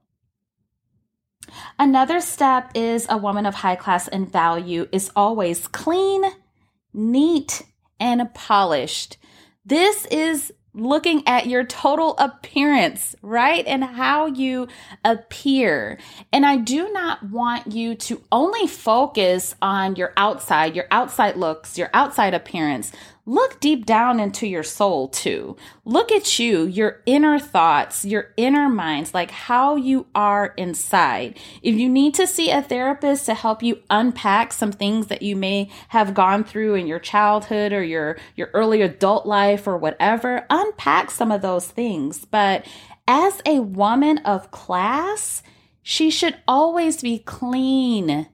Another 1.79 2.19
step 2.19 2.71
is 2.75 3.05
a 3.09 3.17
woman 3.17 3.45
of 3.45 3.55
high 3.55 3.75
class 3.75 4.07
and 4.07 4.29
value 4.29 4.87
is 4.91 5.11
always 5.15 5.67
clean, 5.67 6.23
neat, 6.93 7.63
and 7.99 8.33
polished. 8.33 9.17
This 9.65 10.05
is 10.07 10.51
looking 10.73 11.21
at 11.27 11.45
your 11.45 11.63
total 11.63 12.15
appearance, 12.17 13.15
right? 13.21 13.65
And 13.67 13.83
how 13.83 14.25
you 14.25 14.67
appear. 15.05 15.99
And 16.31 16.45
I 16.45 16.57
do 16.57 16.91
not 16.91 17.29
want 17.29 17.71
you 17.71 17.95
to 17.95 18.21
only 18.31 18.67
focus 18.67 19.55
on 19.61 19.95
your 19.95 20.13
outside, 20.17 20.75
your 20.75 20.87
outside 20.89 21.37
looks, 21.37 21.77
your 21.77 21.89
outside 21.93 22.33
appearance 22.33 22.91
look 23.25 23.59
deep 23.61 23.85
down 23.85 24.19
into 24.19 24.45
your 24.45 24.63
soul 24.63 25.07
too. 25.07 25.55
Look 25.85 26.11
at 26.11 26.39
you, 26.39 26.65
your 26.65 27.01
inner 27.05 27.39
thoughts, 27.39 28.03
your 28.03 28.33
inner 28.35 28.67
minds, 28.67 29.13
like 29.13 29.31
how 29.31 29.75
you 29.75 30.07
are 30.13 30.47
inside. 30.57 31.39
If 31.61 31.75
you 31.75 31.87
need 31.87 32.13
to 32.15 32.27
see 32.27 32.51
a 32.51 32.61
therapist 32.61 33.25
to 33.27 33.33
help 33.33 33.63
you 33.63 33.81
unpack 33.89 34.51
some 34.51 34.73
things 34.73 35.07
that 35.07 35.21
you 35.21 35.35
may 35.35 35.69
have 35.89 36.13
gone 36.13 36.43
through 36.43 36.75
in 36.75 36.85
your 36.87 36.99
childhood 36.99 37.71
or 37.71 37.83
your, 37.83 38.17
your 38.35 38.49
early 38.53 38.81
adult 38.81 39.25
life 39.25 39.67
or 39.67 39.77
whatever, 39.77 40.45
unpack 40.49 41.09
some 41.09 41.31
of 41.31 41.41
those 41.41 41.67
things. 41.67 42.25
But 42.25 42.65
as 43.07 43.41
a 43.45 43.59
woman 43.59 44.17
of 44.19 44.51
class, 44.51 45.43
she 45.81 46.09
should 46.09 46.37
always 46.47 47.01
be 47.01 47.19
clean 47.19 48.27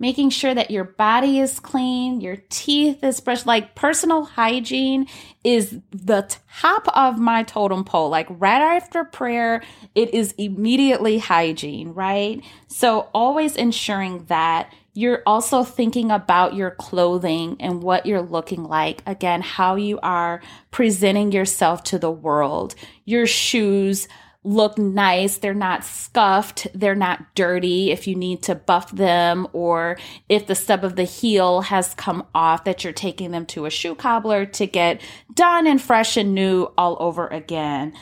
making 0.00 0.30
sure 0.30 0.52
that 0.52 0.70
your 0.70 0.82
body 0.82 1.38
is 1.38 1.60
clean, 1.60 2.20
your 2.20 2.38
teeth 2.48 3.04
is 3.04 3.20
brushed. 3.20 3.46
Like 3.46 3.76
personal 3.76 4.24
hygiene 4.24 5.06
is 5.44 5.78
the 5.92 6.28
top 6.50 6.88
of 6.96 7.18
my 7.18 7.44
totem 7.44 7.84
pole. 7.84 8.08
Like 8.08 8.26
right 8.30 8.76
after 8.76 9.04
prayer, 9.04 9.62
it 9.94 10.12
is 10.12 10.32
immediately 10.38 11.18
hygiene, 11.18 11.92
right? 11.92 12.42
So 12.66 13.10
always 13.14 13.54
ensuring 13.54 14.24
that 14.24 14.72
you're 14.92 15.22
also 15.24 15.62
thinking 15.62 16.10
about 16.10 16.54
your 16.54 16.72
clothing 16.72 17.56
and 17.60 17.82
what 17.82 18.06
you're 18.06 18.22
looking 18.22 18.64
like. 18.64 19.02
Again, 19.06 19.40
how 19.40 19.76
you 19.76 20.00
are 20.02 20.40
presenting 20.70 21.30
yourself 21.30 21.84
to 21.84 21.98
the 21.98 22.10
world, 22.10 22.74
your 23.04 23.26
shoes, 23.26 24.08
look 24.42 24.78
nice. 24.78 25.38
They're 25.38 25.52
not 25.52 25.84
scuffed. 25.84 26.66
They're 26.74 26.94
not 26.94 27.34
dirty. 27.34 27.90
If 27.90 28.06
you 28.06 28.14
need 28.14 28.42
to 28.44 28.54
buff 28.54 28.90
them 28.90 29.46
or 29.52 29.98
if 30.28 30.46
the 30.46 30.54
stub 30.54 30.82
of 30.82 30.96
the 30.96 31.04
heel 31.04 31.62
has 31.62 31.94
come 31.94 32.26
off, 32.34 32.64
that 32.64 32.82
you're 32.82 32.92
taking 32.92 33.32
them 33.32 33.46
to 33.46 33.66
a 33.66 33.70
shoe 33.70 33.94
cobbler 33.94 34.46
to 34.46 34.66
get 34.66 35.00
done 35.34 35.66
and 35.66 35.80
fresh 35.80 36.16
and 36.16 36.34
new 36.34 36.72
all 36.78 36.96
over 37.00 37.26
again. 37.28 37.92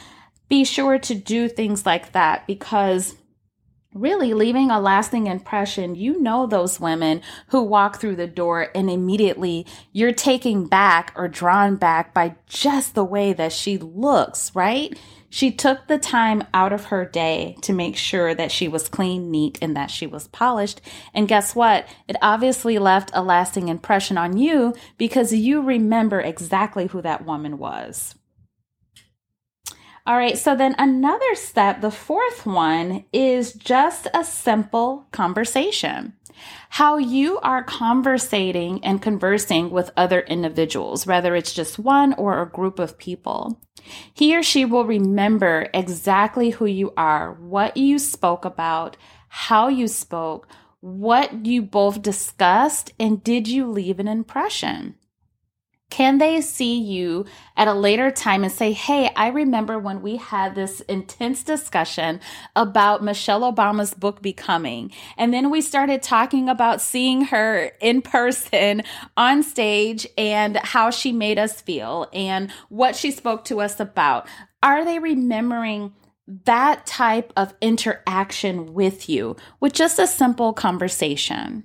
Be 0.48 0.64
sure 0.64 0.98
to 0.98 1.14
do 1.14 1.48
things 1.48 1.84
like 1.84 2.12
that 2.12 2.46
because 2.46 3.16
really 4.00 4.34
leaving 4.34 4.70
a 4.70 4.80
lasting 4.80 5.26
impression. 5.26 5.94
You 5.94 6.20
know 6.20 6.46
those 6.46 6.80
women 6.80 7.22
who 7.48 7.62
walk 7.62 7.98
through 7.98 8.16
the 8.16 8.26
door 8.26 8.68
and 8.74 8.90
immediately 8.90 9.66
you're 9.92 10.12
taken 10.12 10.66
back 10.66 11.12
or 11.16 11.28
drawn 11.28 11.76
back 11.76 12.14
by 12.14 12.36
just 12.46 12.94
the 12.94 13.04
way 13.04 13.32
that 13.32 13.52
she 13.52 13.78
looks, 13.78 14.54
right? 14.54 14.98
She 15.30 15.50
took 15.50 15.86
the 15.86 15.98
time 15.98 16.44
out 16.54 16.72
of 16.72 16.86
her 16.86 17.04
day 17.04 17.56
to 17.62 17.72
make 17.72 17.96
sure 17.96 18.34
that 18.34 18.50
she 18.50 18.66
was 18.66 18.88
clean, 18.88 19.30
neat, 19.30 19.58
and 19.60 19.76
that 19.76 19.90
she 19.90 20.06
was 20.06 20.28
polished. 20.28 20.80
And 21.12 21.28
guess 21.28 21.54
what? 21.54 21.86
It 22.06 22.16
obviously 22.22 22.78
left 22.78 23.10
a 23.12 23.22
lasting 23.22 23.68
impression 23.68 24.16
on 24.16 24.38
you 24.38 24.74
because 24.96 25.34
you 25.34 25.60
remember 25.60 26.20
exactly 26.20 26.86
who 26.86 27.02
that 27.02 27.26
woman 27.26 27.58
was. 27.58 28.14
All 30.08 30.16
right, 30.16 30.38
so 30.38 30.56
then 30.56 30.74
another 30.78 31.34
step, 31.34 31.82
the 31.82 31.90
fourth 31.90 32.46
one, 32.46 33.04
is 33.12 33.52
just 33.52 34.06
a 34.14 34.24
simple 34.24 35.06
conversation 35.12 36.14
how 36.70 36.96
you 36.96 37.38
are 37.40 37.64
conversating 37.64 38.82
and 38.84 39.02
conversing 39.02 39.70
with 39.70 39.90
other 39.96 40.20
individuals, 40.20 41.06
whether 41.06 41.34
it's 41.34 41.52
just 41.52 41.78
one 41.78 42.14
or 42.14 42.40
a 42.40 42.48
group 42.48 42.78
of 42.78 42.96
people. 42.96 43.60
He 44.14 44.36
or 44.36 44.42
she 44.42 44.64
will 44.64 44.84
remember 44.84 45.68
exactly 45.74 46.50
who 46.50 46.66
you 46.66 46.92
are, 46.96 47.34
what 47.34 47.76
you 47.76 47.98
spoke 47.98 48.44
about, 48.44 48.96
how 49.28 49.68
you 49.68 49.88
spoke, 49.88 50.48
what 50.80 51.44
you 51.44 51.60
both 51.60 52.00
discussed, 52.00 52.92
and 53.00 53.22
did 53.24 53.48
you 53.48 53.68
leave 53.68 53.98
an 53.98 54.08
impression? 54.08 54.94
Can 55.90 56.18
they 56.18 56.42
see 56.42 56.78
you 56.78 57.24
at 57.56 57.66
a 57.66 57.72
later 57.72 58.10
time 58.10 58.44
and 58.44 58.52
say, 58.52 58.72
Hey, 58.72 59.10
I 59.16 59.28
remember 59.28 59.78
when 59.78 60.02
we 60.02 60.16
had 60.16 60.54
this 60.54 60.80
intense 60.82 61.42
discussion 61.42 62.20
about 62.54 63.02
Michelle 63.02 63.50
Obama's 63.52 63.94
book 63.94 64.20
Becoming. 64.20 64.92
And 65.16 65.32
then 65.32 65.50
we 65.50 65.62
started 65.62 66.02
talking 66.02 66.48
about 66.48 66.82
seeing 66.82 67.22
her 67.26 67.72
in 67.80 68.02
person 68.02 68.82
on 69.16 69.42
stage 69.42 70.06
and 70.18 70.58
how 70.58 70.90
she 70.90 71.10
made 71.10 71.38
us 71.38 71.62
feel 71.62 72.06
and 72.12 72.50
what 72.68 72.94
she 72.94 73.10
spoke 73.10 73.44
to 73.46 73.60
us 73.60 73.80
about. 73.80 74.28
Are 74.62 74.84
they 74.84 74.98
remembering 74.98 75.94
that 76.44 76.84
type 76.84 77.32
of 77.34 77.54
interaction 77.62 78.74
with 78.74 79.08
you 79.08 79.36
with 79.58 79.72
just 79.72 79.98
a 79.98 80.06
simple 80.06 80.52
conversation? 80.52 81.64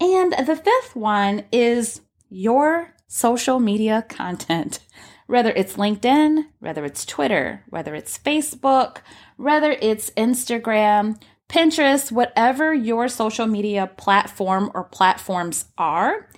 And 0.00 0.32
the 0.32 0.56
fifth 0.56 0.96
one 0.96 1.44
is 1.52 2.00
your 2.28 2.94
social 3.06 3.58
media 3.58 4.04
content, 4.08 4.80
whether 5.26 5.50
it's 5.50 5.76
LinkedIn, 5.76 6.46
whether 6.60 6.84
it's 6.84 7.04
Twitter, 7.04 7.64
whether 7.68 7.94
it's 7.94 8.18
Facebook, 8.18 8.98
whether 9.36 9.72
it's 9.80 10.10
Instagram, 10.10 11.20
Pinterest, 11.48 12.12
whatever 12.12 12.74
your 12.74 13.08
social 13.08 13.46
media 13.46 13.86
platform 13.96 14.70
or 14.74 14.84
platforms 14.84 15.66
are, 15.78 16.28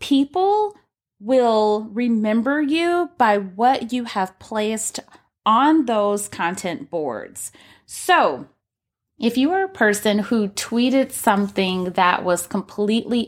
people 0.00 0.76
will 1.18 1.88
remember 1.92 2.60
you 2.60 3.10
by 3.18 3.38
what 3.38 3.92
you 3.92 4.04
have 4.04 4.38
placed 4.38 5.00
on 5.46 5.86
those 5.86 6.28
content 6.28 6.90
boards. 6.90 7.52
So, 7.86 8.46
if 9.18 9.36
you 9.36 9.52
are 9.52 9.64
a 9.64 9.68
person 9.68 10.18
who 10.18 10.48
tweeted 10.48 11.12
something 11.12 11.92
that 11.92 12.24
was 12.24 12.46
completely 12.46 13.22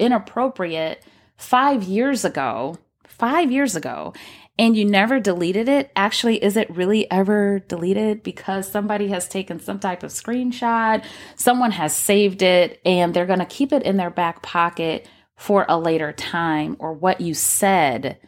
inappropriate 0.00 1.04
five 1.42 1.82
years 1.82 2.24
ago, 2.24 2.78
five 3.04 3.50
years 3.50 3.74
ago, 3.74 4.14
and 4.58 4.76
you 4.76 4.84
never 4.84 5.18
deleted 5.18 5.68
it, 5.68 5.90
actually, 5.96 6.42
is 6.42 6.56
it 6.56 6.70
really 6.70 7.10
ever 7.10 7.58
deleted? 7.68 8.22
Because 8.22 8.70
somebody 8.70 9.08
has 9.08 9.26
taken 9.26 9.58
some 9.58 9.80
type 9.80 10.02
of 10.02 10.12
screenshot, 10.12 11.04
someone 11.34 11.72
has 11.72 11.94
saved 11.96 12.42
it, 12.42 12.80
and 12.84 13.12
they're 13.12 13.26
going 13.26 13.40
to 13.40 13.44
keep 13.44 13.72
it 13.72 13.82
in 13.82 13.96
their 13.96 14.10
back 14.10 14.42
pocket 14.42 15.08
for 15.36 15.66
a 15.68 15.78
later 15.78 16.12
time 16.12 16.76
or 16.78 16.92
what 16.92 17.20
you 17.20 17.34
said 17.34 18.18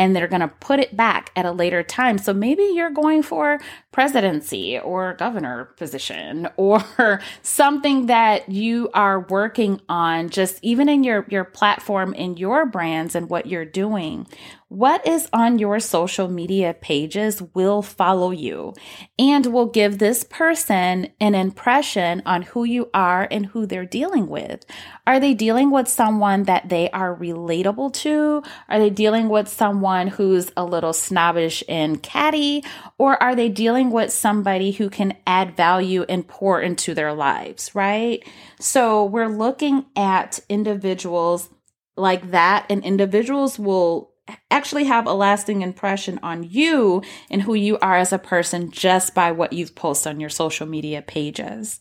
and 0.00 0.16
they're 0.16 0.26
going 0.26 0.40
to 0.40 0.48
put 0.48 0.80
it 0.80 0.96
back 0.96 1.30
at 1.36 1.44
a 1.44 1.52
later 1.52 1.82
time. 1.82 2.16
So 2.16 2.32
maybe 2.32 2.62
you're 2.62 2.90
going 2.90 3.22
for 3.22 3.60
presidency 3.92 4.78
or 4.78 5.12
governor 5.12 5.66
position 5.76 6.48
or 6.56 7.20
something 7.42 8.06
that 8.06 8.48
you 8.48 8.88
are 8.94 9.20
working 9.20 9.78
on 9.90 10.30
just 10.30 10.58
even 10.62 10.88
in 10.88 11.04
your 11.04 11.26
your 11.28 11.44
platform 11.44 12.14
in 12.14 12.38
your 12.38 12.64
brands 12.64 13.14
and 13.14 13.28
what 13.28 13.46
you're 13.46 13.66
doing 13.66 14.26
what 14.70 15.04
is 15.04 15.28
on 15.32 15.58
your 15.58 15.80
social 15.80 16.28
media 16.28 16.72
pages 16.72 17.42
will 17.54 17.82
follow 17.82 18.30
you 18.30 18.72
and 19.18 19.46
will 19.46 19.66
give 19.66 19.98
this 19.98 20.22
person 20.22 21.08
an 21.18 21.34
impression 21.34 22.22
on 22.24 22.42
who 22.42 22.62
you 22.62 22.88
are 22.94 23.26
and 23.32 23.46
who 23.46 23.66
they're 23.66 23.84
dealing 23.84 24.28
with. 24.28 24.64
Are 25.08 25.18
they 25.18 25.34
dealing 25.34 25.72
with 25.72 25.88
someone 25.88 26.44
that 26.44 26.68
they 26.68 26.88
are 26.90 27.16
relatable 27.16 27.92
to? 27.94 28.44
Are 28.68 28.78
they 28.78 28.90
dealing 28.90 29.28
with 29.28 29.48
someone 29.48 30.06
who's 30.06 30.52
a 30.56 30.64
little 30.64 30.92
snobbish 30.92 31.64
and 31.68 32.00
catty? 32.00 32.62
Or 32.96 33.20
are 33.20 33.34
they 33.34 33.48
dealing 33.48 33.90
with 33.90 34.12
somebody 34.12 34.70
who 34.70 34.88
can 34.88 35.16
add 35.26 35.56
value 35.56 36.04
and 36.08 36.28
pour 36.28 36.60
into 36.60 36.94
their 36.94 37.12
lives, 37.12 37.74
right? 37.74 38.22
So 38.60 39.04
we're 39.04 39.26
looking 39.26 39.86
at 39.96 40.38
individuals 40.48 41.48
like 41.96 42.30
that, 42.30 42.66
and 42.70 42.84
individuals 42.84 43.58
will 43.58 44.09
actually 44.50 44.84
have 44.84 45.06
a 45.06 45.12
lasting 45.12 45.62
impression 45.62 46.18
on 46.22 46.42
you 46.44 47.02
and 47.30 47.42
who 47.42 47.54
you 47.54 47.78
are 47.78 47.96
as 47.96 48.12
a 48.12 48.18
person 48.18 48.70
just 48.70 49.14
by 49.14 49.32
what 49.32 49.52
you've 49.52 49.74
posted 49.74 50.10
on 50.10 50.20
your 50.20 50.30
social 50.30 50.66
media 50.66 51.02
pages. 51.02 51.80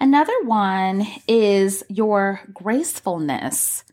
Another 0.00 0.34
one 0.44 1.06
is 1.28 1.84
your 1.88 2.40
gracefulness. 2.52 3.84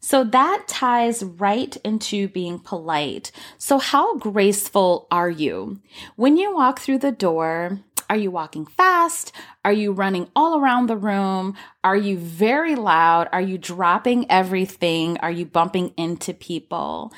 So 0.00 0.24
that 0.24 0.64
ties 0.66 1.22
right 1.22 1.76
into 1.84 2.28
being 2.28 2.58
polite. 2.58 3.32
So, 3.58 3.78
how 3.78 4.16
graceful 4.16 5.06
are 5.10 5.28
you? 5.28 5.80
When 6.16 6.38
you 6.38 6.54
walk 6.54 6.80
through 6.80 6.98
the 6.98 7.12
door, 7.12 7.80
are 8.10 8.16
you 8.16 8.32
walking 8.32 8.66
fast? 8.66 9.30
Are 9.64 9.72
you 9.72 9.92
running 9.92 10.28
all 10.34 10.60
around 10.60 10.88
the 10.88 10.96
room? 10.96 11.54
Are 11.84 11.96
you 11.96 12.18
very 12.18 12.74
loud? 12.74 13.28
Are 13.32 13.40
you 13.40 13.56
dropping 13.56 14.28
everything? 14.28 15.16
Are 15.18 15.30
you 15.30 15.46
bumping 15.46 15.94
into 15.96 16.34
people? 16.34 17.12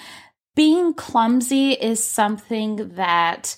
Being 0.54 0.92
clumsy 0.92 1.72
is 1.72 2.04
something 2.04 2.90
that 2.90 3.56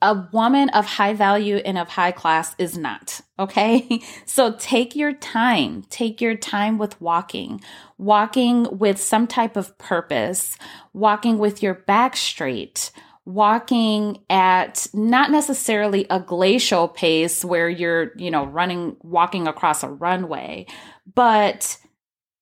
a 0.00 0.28
woman 0.32 0.68
of 0.70 0.86
high 0.86 1.12
value 1.12 1.56
and 1.56 1.76
of 1.76 1.88
high 1.88 2.12
class 2.12 2.54
is 2.56 2.78
not. 2.78 3.20
Okay. 3.38 4.00
So 4.26 4.52
take 4.52 4.94
your 4.94 5.12
time. 5.12 5.82
Take 5.90 6.20
your 6.20 6.36
time 6.36 6.78
with 6.78 7.00
walking, 7.00 7.60
walking 7.98 8.78
with 8.78 9.00
some 9.00 9.26
type 9.26 9.56
of 9.56 9.76
purpose, 9.76 10.56
walking 10.92 11.38
with 11.38 11.62
your 11.62 11.74
back 11.74 12.16
straight, 12.16 12.92
walking 13.26 14.18
at 14.30 14.86
not 14.92 15.30
necessarily 15.30 16.06
a 16.10 16.20
glacial 16.20 16.88
pace 16.88 17.44
where 17.44 17.68
you're, 17.68 18.12
you 18.16 18.30
know, 18.30 18.46
running, 18.46 18.96
walking 19.02 19.46
across 19.46 19.82
a 19.82 19.88
runway, 19.88 20.66
but 21.14 21.76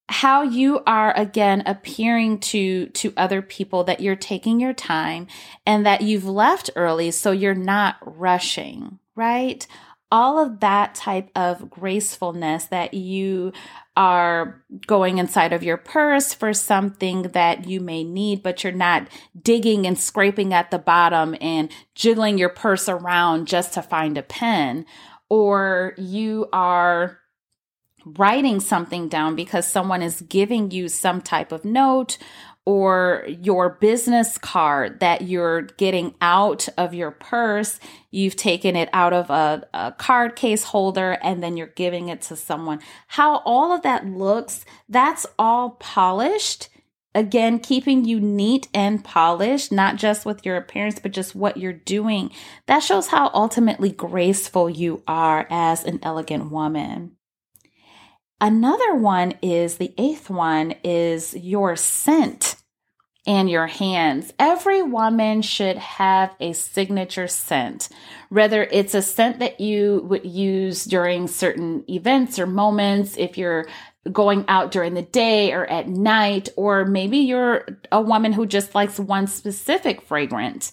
how 0.08 0.42
you 0.42 0.80
are 0.86 1.14
again 1.16 1.62
appearing 1.66 2.38
to 2.38 2.86
to 2.88 3.12
other 3.16 3.42
people 3.42 3.84
that 3.84 4.00
you're 4.00 4.16
taking 4.16 4.58
your 4.58 4.72
time 4.72 5.26
and 5.66 5.84
that 5.84 6.00
you've 6.00 6.24
left 6.24 6.70
early 6.76 7.10
so 7.10 7.30
you're 7.30 7.54
not 7.54 7.96
rushing 8.02 8.98
right 9.14 9.66
all 10.10 10.38
of 10.38 10.60
that 10.60 10.94
type 10.94 11.30
of 11.36 11.68
gracefulness 11.68 12.66
that 12.66 12.94
you 12.94 13.52
are 13.96 14.62
going 14.86 15.18
inside 15.18 15.52
of 15.52 15.62
your 15.62 15.76
purse 15.76 16.32
for 16.32 16.52
something 16.54 17.22
that 17.22 17.66
you 17.66 17.80
may 17.80 18.04
need, 18.04 18.42
but 18.42 18.64
you're 18.64 18.72
not 18.72 19.08
digging 19.40 19.86
and 19.86 19.98
scraping 19.98 20.54
at 20.54 20.70
the 20.70 20.78
bottom 20.78 21.36
and 21.40 21.70
jiggling 21.94 22.38
your 22.38 22.48
purse 22.48 22.88
around 22.88 23.46
just 23.46 23.74
to 23.74 23.82
find 23.82 24.16
a 24.16 24.22
pen, 24.22 24.86
or 25.28 25.94
you 25.98 26.48
are 26.52 27.18
writing 28.16 28.60
something 28.60 29.08
down 29.08 29.36
because 29.36 29.66
someone 29.66 30.00
is 30.00 30.22
giving 30.22 30.70
you 30.70 30.88
some 30.88 31.20
type 31.20 31.52
of 31.52 31.64
note 31.64 32.16
or 32.68 33.24
your 33.26 33.70
business 33.70 34.36
card 34.36 35.00
that 35.00 35.22
you're 35.22 35.62
getting 35.62 36.14
out 36.20 36.68
of 36.76 36.92
your 36.92 37.10
purse. 37.10 37.80
You've 38.10 38.36
taken 38.36 38.76
it 38.76 38.90
out 38.92 39.14
of 39.14 39.30
a, 39.30 39.66
a, 39.72 39.92
card 39.92 40.36
case 40.36 40.64
holder 40.64 41.12
and 41.22 41.42
then 41.42 41.56
you're 41.56 41.68
giving 41.68 42.10
it 42.10 42.20
to 42.22 42.36
someone. 42.36 42.80
How 43.06 43.36
all 43.46 43.72
of 43.72 43.80
that 43.84 44.04
looks, 44.04 44.66
that's 44.86 45.24
all 45.38 45.78
polished. 45.80 46.68
Again, 47.14 47.58
keeping 47.58 48.04
you 48.04 48.20
neat 48.20 48.68
and 48.74 49.02
polished, 49.02 49.72
not 49.72 49.96
just 49.96 50.26
with 50.26 50.44
your 50.44 50.58
appearance, 50.58 50.98
but 50.98 51.12
just 51.12 51.34
what 51.34 51.56
you're 51.56 51.72
doing. 51.72 52.30
That 52.66 52.80
shows 52.80 53.06
how 53.06 53.30
ultimately 53.32 53.92
graceful 53.92 54.68
you 54.68 55.02
are 55.08 55.46
as 55.48 55.84
an 55.84 56.00
elegant 56.02 56.50
woman. 56.50 57.16
Another 58.42 58.94
one 58.94 59.34
is 59.42 59.78
the 59.78 59.94
eighth 59.96 60.28
one 60.28 60.74
is 60.84 61.34
your 61.34 61.74
scent 61.74 62.47
and 63.28 63.50
your 63.50 63.66
hands. 63.66 64.32
Every 64.38 64.80
woman 64.80 65.42
should 65.42 65.76
have 65.76 66.34
a 66.40 66.54
signature 66.54 67.28
scent, 67.28 67.90
whether 68.30 68.62
it's 68.62 68.94
a 68.94 69.02
scent 69.02 69.40
that 69.40 69.60
you 69.60 70.00
would 70.08 70.24
use 70.24 70.86
during 70.86 71.28
certain 71.28 71.84
events 71.90 72.38
or 72.38 72.46
moments, 72.46 73.18
if 73.18 73.36
you're 73.36 73.68
going 74.10 74.46
out 74.48 74.70
during 74.70 74.94
the 74.94 75.02
day 75.02 75.52
or 75.52 75.66
at 75.66 75.88
night, 75.88 76.48
or 76.56 76.86
maybe 76.86 77.18
you're 77.18 77.66
a 77.92 78.00
woman 78.00 78.32
who 78.32 78.46
just 78.46 78.74
likes 78.74 78.98
one 78.98 79.26
specific 79.26 80.00
fragrance 80.00 80.72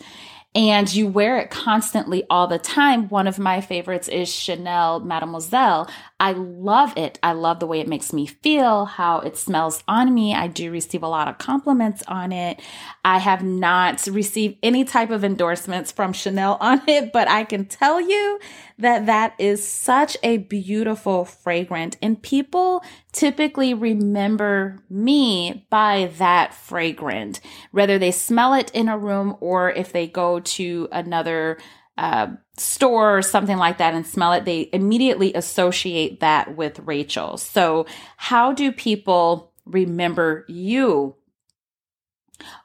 and 0.56 0.92
you 0.96 1.06
wear 1.06 1.38
it 1.38 1.50
constantly 1.50 2.24
all 2.30 2.48
the 2.48 2.58
time. 2.58 3.10
One 3.10 3.28
of 3.28 3.38
my 3.38 3.60
favorites 3.60 4.08
is 4.08 4.34
Chanel 4.34 5.02
Mademoiselle. 5.02 5.90
I 6.18 6.32
love 6.32 6.98
it. 6.98 7.20
I 7.22 7.34
love 7.34 7.60
the 7.60 7.68
way 7.68 7.82
it 7.82 7.90
makes 7.90 8.14
me 8.14 8.26
feel, 8.26 8.86
how 8.86 9.20
it 9.20 9.36
smells 9.36 9.84
on 9.86 10.14
me. 10.14 10.34
I 10.34 10.48
do 10.48 10.72
receive 10.72 11.04
a 11.04 11.10
lot 11.10 11.28
of 11.28 11.38
compliments 11.38 12.04
on 12.08 12.32
it. 12.32 12.62
I 13.04 13.18
have 13.18 13.44
not 13.44 14.08
received 14.08 14.58
any 14.64 14.86
type 14.86 15.10
of 15.10 15.26
endorsements 15.26 15.92
from 15.92 16.14
Chanel 16.14 16.58
on 16.62 16.82
it, 16.88 17.12
but 17.12 17.28
I 17.28 17.44
can 17.44 17.66
tell 17.66 18.00
you 18.00 18.40
that 18.78 19.06
that 19.06 19.34
is 19.40 19.66
such 19.66 20.18
a 20.24 20.38
beautiful 20.38 21.26
fragrance 21.26 21.98
and 22.02 22.22
people 22.22 22.84
typically 23.12 23.74
remember 23.74 24.80
me 24.90 25.66
by 25.70 26.12
that 26.18 26.54
fragrance, 26.54 27.40
whether 27.72 27.98
they 27.98 28.12
smell 28.12 28.54
it 28.54 28.70
in 28.72 28.90
a 28.90 28.98
room 28.98 29.38
or 29.40 29.72
if 29.72 29.94
they 29.94 30.08
go 30.08 30.42
to 30.46 30.88
another 30.92 31.58
uh, 31.98 32.28
store 32.58 33.18
or 33.18 33.22
something 33.22 33.58
like 33.58 33.78
that 33.78 33.94
and 33.94 34.06
smell 34.06 34.34
it, 34.34 34.46
they 34.46 34.70
immediately 34.74 35.34
associate 35.34 36.20
that 36.20 36.56
with 36.56 36.80
Rachel. 36.80 37.38
So, 37.38 37.86
how 38.18 38.52
do 38.52 38.72
people 38.72 39.54
remember 39.66 40.46
you? 40.48 41.16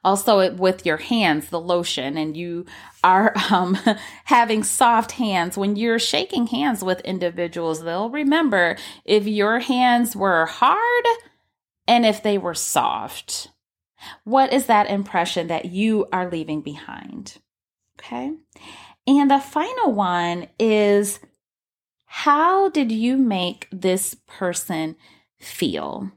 Also, 0.02 0.52
with 0.54 0.84
your 0.84 0.96
hands, 0.96 1.48
the 1.48 1.60
lotion, 1.60 2.16
and 2.16 2.36
you 2.36 2.66
are 3.04 3.32
um, 3.50 3.78
having 4.24 4.64
soft 4.64 5.12
hands. 5.12 5.56
When 5.56 5.76
you're 5.76 6.00
shaking 6.00 6.48
hands 6.48 6.82
with 6.82 7.00
individuals, 7.02 7.84
they'll 7.84 8.10
remember 8.10 8.76
if 9.04 9.26
your 9.26 9.60
hands 9.60 10.16
were 10.16 10.46
hard 10.46 11.04
and 11.86 12.04
if 12.04 12.22
they 12.22 12.36
were 12.36 12.54
soft. 12.54 13.48
What 14.24 14.52
is 14.52 14.66
that 14.66 14.90
impression 14.90 15.48
that 15.48 15.66
you 15.66 16.06
are 16.12 16.30
leaving 16.30 16.62
behind? 16.62 17.38
Okay. 18.00 18.32
And 19.06 19.30
the 19.30 19.38
final 19.38 19.92
one 19.92 20.48
is 20.58 21.20
how 22.06 22.70
did 22.70 22.90
you 22.90 23.16
make 23.16 23.68
this 23.70 24.14
person 24.26 24.96
feel? 25.38 26.10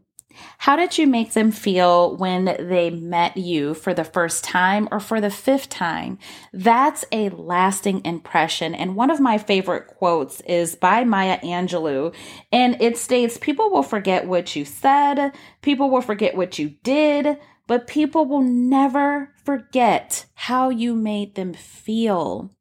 How 0.57 0.75
did 0.75 0.97
you 0.97 1.05
make 1.05 1.33
them 1.33 1.51
feel 1.51 2.17
when 2.17 2.45
they 2.45 2.89
met 2.89 3.37
you 3.37 3.73
for 3.75 3.93
the 3.93 4.03
first 4.03 4.43
time 4.43 4.87
or 4.91 4.99
for 4.99 5.21
the 5.21 5.29
fifth 5.29 5.69
time? 5.69 6.17
That's 6.51 7.05
a 7.11 7.29
lasting 7.29 8.03
impression. 8.05 8.73
And 8.73 8.95
one 8.95 9.11
of 9.11 9.19
my 9.19 9.37
favorite 9.37 9.87
quotes 9.87 10.41
is 10.41 10.75
by 10.75 11.03
Maya 11.03 11.39
Angelou, 11.41 12.13
and 12.51 12.81
it 12.81 12.97
states 12.97 13.37
People 13.37 13.69
will 13.69 13.83
forget 13.83 14.27
what 14.27 14.55
you 14.55 14.65
said, 14.65 15.31
people 15.61 15.89
will 15.89 16.01
forget 16.01 16.35
what 16.35 16.57
you 16.57 16.69
did, 16.83 17.37
but 17.67 17.87
people 17.87 18.25
will 18.25 18.41
never 18.41 19.33
forget 19.43 20.25
how 20.33 20.69
you 20.69 20.95
made 20.95 21.35
them 21.35 21.53
feel. 21.53 22.51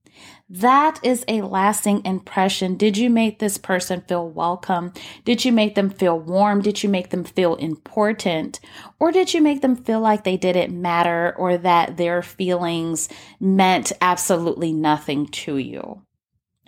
That 0.48 1.00
is 1.02 1.24
a 1.28 1.40
lasting 1.40 2.04
impression. 2.04 2.76
Did 2.76 2.98
you 2.98 3.08
make 3.08 3.38
this 3.38 3.56
person 3.56 4.02
feel 4.02 4.28
welcome? 4.28 4.92
Did 5.24 5.46
you 5.46 5.52
make 5.52 5.74
them 5.74 5.88
feel 5.88 6.18
warm? 6.18 6.60
Did 6.60 6.82
you 6.82 6.90
make 6.90 7.08
them 7.08 7.24
feel 7.24 7.54
important? 7.54 8.60
Or 9.00 9.10
did 9.10 9.32
you 9.32 9.40
make 9.40 9.62
them 9.62 9.76
feel 9.76 10.00
like 10.00 10.24
they 10.24 10.36
didn't 10.36 10.78
matter 10.78 11.34
or 11.38 11.56
that 11.58 11.96
their 11.96 12.20
feelings 12.20 13.08
meant 13.40 13.92
absolutely 14.02 14.74
nothing 14.74 15.26
to 15.28 15.56
you? 15.56 16.02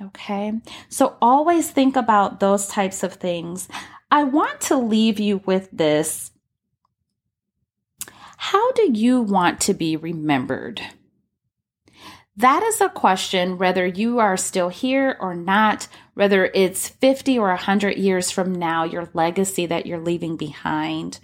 Okay. 0.01 0.53
So 0.88 1.16
always 1.20 1.70
think 1.70 1.97
about 1.97 2.40
those 2.40 2.66
types 2.66 3.03
of 3.03 3.12
things. 3.14 3.68
I 4.11 4.25
want 4.25 4.62
to 4.62 4.77
leave 4.77 5.20
you 5.20 5.42
with 5.44 5.68
this. 5.73 6.31
How 8.48 8.72
do 8.72 8.90
you 8.92 9.22
want 9.22 9.59
to 9.62 9.72
be 9.72 9.96
remembered? 9.96 10.78
That 12.37 12.62
is 12.62 12.78
a 12.78 12.90
question 12.90 13.57
whether 13.57 13.87
you 13.87 14.18
are 14.18 14.37
still 14.37 14.68
here 14.68 15.16
or 15.18 15.35
not, 15.35 15.88
whether 16.12 16.50
it's 16.54 16.90
50 16.90 17.38
or 17.38 17.48
100 17.48 17.96
years 17.96 18.30
from 18.30 18.54
now, 18.54 18.85
your 18.85 19.09
legacy 19.14 19.64
that 19.64 19.87
you're 19.87 19.98
leaving 19.98 20.37
behind, 20.37 21.20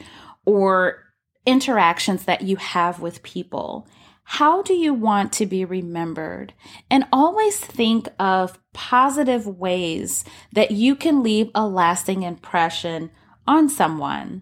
or 0.47 1.03
interactions 1.45 2.25
that 2.25 2.41
you 2.41 2.57
have 2.57 3.01
with 3.01 3.23
people. 3.23 3.87
How 4.25 4.63
do 4.63 4.73
you 4.73 4.95
want 4.95 5.31
to 5.35 5.45
be 5.45 5.67
remembered? 5.67 6.55
And 6.91 7.05
always 7.13 7.61
think 7.61 8.09
of 8.19 8.59
positive 8.73 9.47
ways 9.47 10.25
that 10.55 10.71
you 10.71 10.97
can 10.97 11.23
leave 11.23 11.51
a 11.55 11.69
lasting 11.69 12.23
impression 12.23 13.11
on 13.47 13.69
someone. 13.69 14.41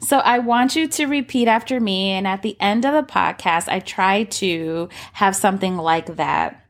So 0.00 0.18
I 0.18 0.38
want 0.38 0.76
you 0.76 0.88
to 0.88 1.06
repeat 1.06 1.48
after 1.48 1.80
me. 1.80 2.10
And 2.10 2.26
at 2.26 2.42
the 2.42 2.60
end 2.60 2.84
of 2.84 2.94
the 2.94 3.12
podcast, 3.12 3.68
I 3.68 3.80
try 3.80 4.24
to 4.24 4.88
have 5.14 5.36
something 5.36 5.76
like 5.76 6.16
that. 6.16 6.66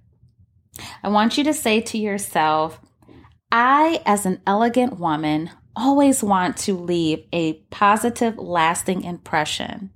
I 1.03 1.09
want 1.09 1.37
you 1.37 1.45
to 1.45 1.53
say 1.53 1.81
to 1.81 1.99
yourself, 1.99 2.81
I, 3.53 4.03
as 4.07 4.27
an 4.27 4.41
elegant 4.47 4.99
woman, 4.99 5.51
always 5.75 6.23
want 6.23 6.57
to 6.59 6.75
leave 6.75 7.25
a 7.33 7.55
positive, 7.71 8.39
lasting 8.39 9.03
impression 9.03 9.91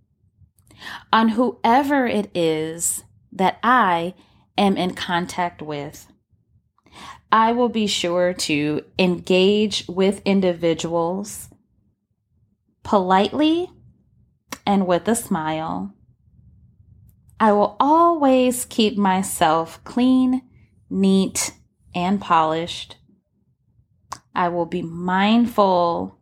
on 1.12 1.30
whoever 1.30 2.06
it 2.06 2.30
is 2.36 3.04
that 3.32 3.58
I 3.62 4.14
am 4.56 4.76
in 4.76 4.94
contact 4.94 5.62
with. 5.62 6.06
I 7.32 7.52
will 7.52 7.68
be 7.68 7.86
sure 7.86 8.32
to 8.32 8.84
engage 8.98 9.84
with 9.88 10.22
individuals 10.24 11.48
politely 12.84 13.68
and 14.64 14.86
with 14.86 15.08
a 15.08 15.16
smile. 15.16 15.92
I 17.40 17.50
will 17.52 17.76
always 17.80 18.64
keep 18.64 18.96
myself 18.96 19.82
clean, 19.82 20.42
neat, 20.88 21.52
and 21.94 22.20
polished. 22.20 22.96
I 24.34 24.48
will 24.48 24.66
be 24.66 24.82
mindful 24.82 26.20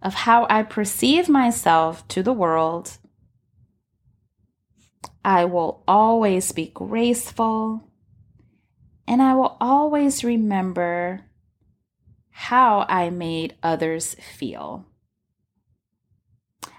of 0.00 0.14
how 0.14 0.46
I 0.48 0.62
perceive 0.62 1.28
myself 1.28 2.06
to 2.08 2.22
the 2.22 2.32
world. 2.32 2.98
I 5.24 5.44
will 5.44 5.82
always 5.88 6.52
be 6.52 6.66
graceful, 6.66 7.90
and 9.06 9.20
I 9.20 9.34
will 9.34 9.56
always 9.60 10.22
remember 10.22 11.24
how 12.30 12.86
I 12.88 13.10
made 13.10 13.56
others 13.62 14.14
feel. 14.14 14.87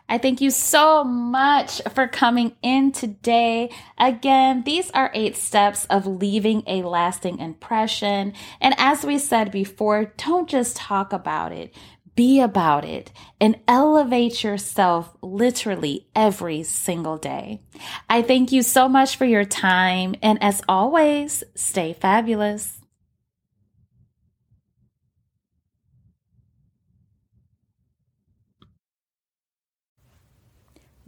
I 0.09 0.17
thank 0.17 0.41
you 0.41 0.49
so 0.49 1.03
much 1.03 1.83
for 1.93 2.07
coming 2.07 2.55
in 2.63 2.91
today. 2.91 3.69
Again, 3.99 4.63
these 4.63 4.89
are 4.91 5.11
eight 5.13 5.37
steps 5.37 5.85
of 5.85 6.07
leaving 6.07 6.63
a 6.65 6.81
lasting 6.81 7.37
impression. 7.37 8.33
And 8.59 8.73
as 8.79 9.05
we 9.05 9.19
said 9.19 9.51
before, 9.51 10.11
don't 10.17 10.49
just 10.49 10.75
talk 10.75 11.13
about 11.13 11.51
it. 11.51 11.75
Be 12.15 12.41
about 12.41 12.85
it 12.85 13.11
and 13.39 13.59
elevate 13.67 14.43
yourself 14.43 15.15
literally 15.21 16.07
every 16.15 16.63
single 16.63 17.17
day. 17.17 17.61
I 18.09 18.23
thank 18.23 18.51
you 18.51 18.63
so 18.63 18.89
much 18.89 19.15
for 19.15 19.25
your 19.25 19.45
time. 19.45 20.15
And 20.23 20.41
as 20.41 20.61
always, 20.67 21.43
stay 21.53 21.93
fabulous. 21.93 22.78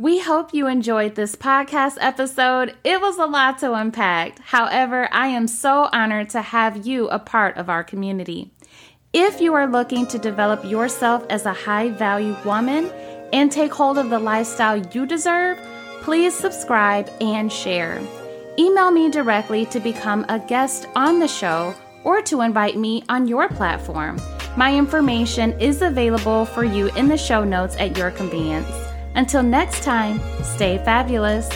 We 0.01 0.19
hope 0.19 0.51
you 0.51 0.65
enjoyed 0.65 1.13
this 1.13 1.35
podcast 1.35 1.97
episode. 2.01 2.75
It 2.83 2.99
was 2.99 3.19
a 3.19 3.27
lot 3.27 3.59
to 3.59 3.75
unpack. 3.75 4.39
However, 4.39 5.07
I 5.11 5.27
am 5.27 5.47
so 5.47 5.89
honored 5.93 6.31
to 6.31 6.41
have 6.41 6.87
you 6.87 7.07
a 7.09 7.19
part 7.19 7.57
of 7.57 7.69
our 7.69 7.83
community. 7.83 8.51
If 9.13 9.39
you 9.39 9.53
are 9.53 9.67
looking 9.67 10.07
to 10.07 10.17
develop 10.17 10.65
yourself 10.65 11.23
as 11.29 11.45
a 11.45 11.53
high 11.53 11.89
value 11.89 12.35
woman 12.43 12.89
and 13.31 13.51
take 13.51 13.71
hold 13.71 13.99
of 13.99 14.09
the 14.09 14.17
lifestyle 14.17 14.83
you 14.87 15.05
deserve, 15.05 15.59
please 16.01 16.33
subscribe 16.33 17.07
and 17.21 17.53
share. 17.53 18.01
Email 18.57 18.89
me 18.89 19.11
directly 19.11 19.67
to 19.67 19.79
become 19.79 20.25
a 20.29 20.39
guest 20.39 20.87
on 20.95 21.19
the 21.19 21.27
show 21.27 21.75
or 22.03 22.23
to 22.23 22.41
invite 22.41 22.75
me 22.75 23.03
on 23.07 23.27
your 23.27 23.49
platform. 23.49 24.19
My 24.57 24.75
information 24.75 25.53
is 25.59 25.83
available 25.83 26.45
for 26.45 26.63
you 26.63 26.87
in 26.95 27.07
the 27.07 27.19
show 27.19 27.43
notes 27.43 27.75
at 27.77 27.95
your 27.95 28.09
convenience. 28.09 28.90
Until 29.15 29.43
next 29.43 29.83
time, 29.83 30.19
stay 30.43 30.77
fabulous. 30.79 31.49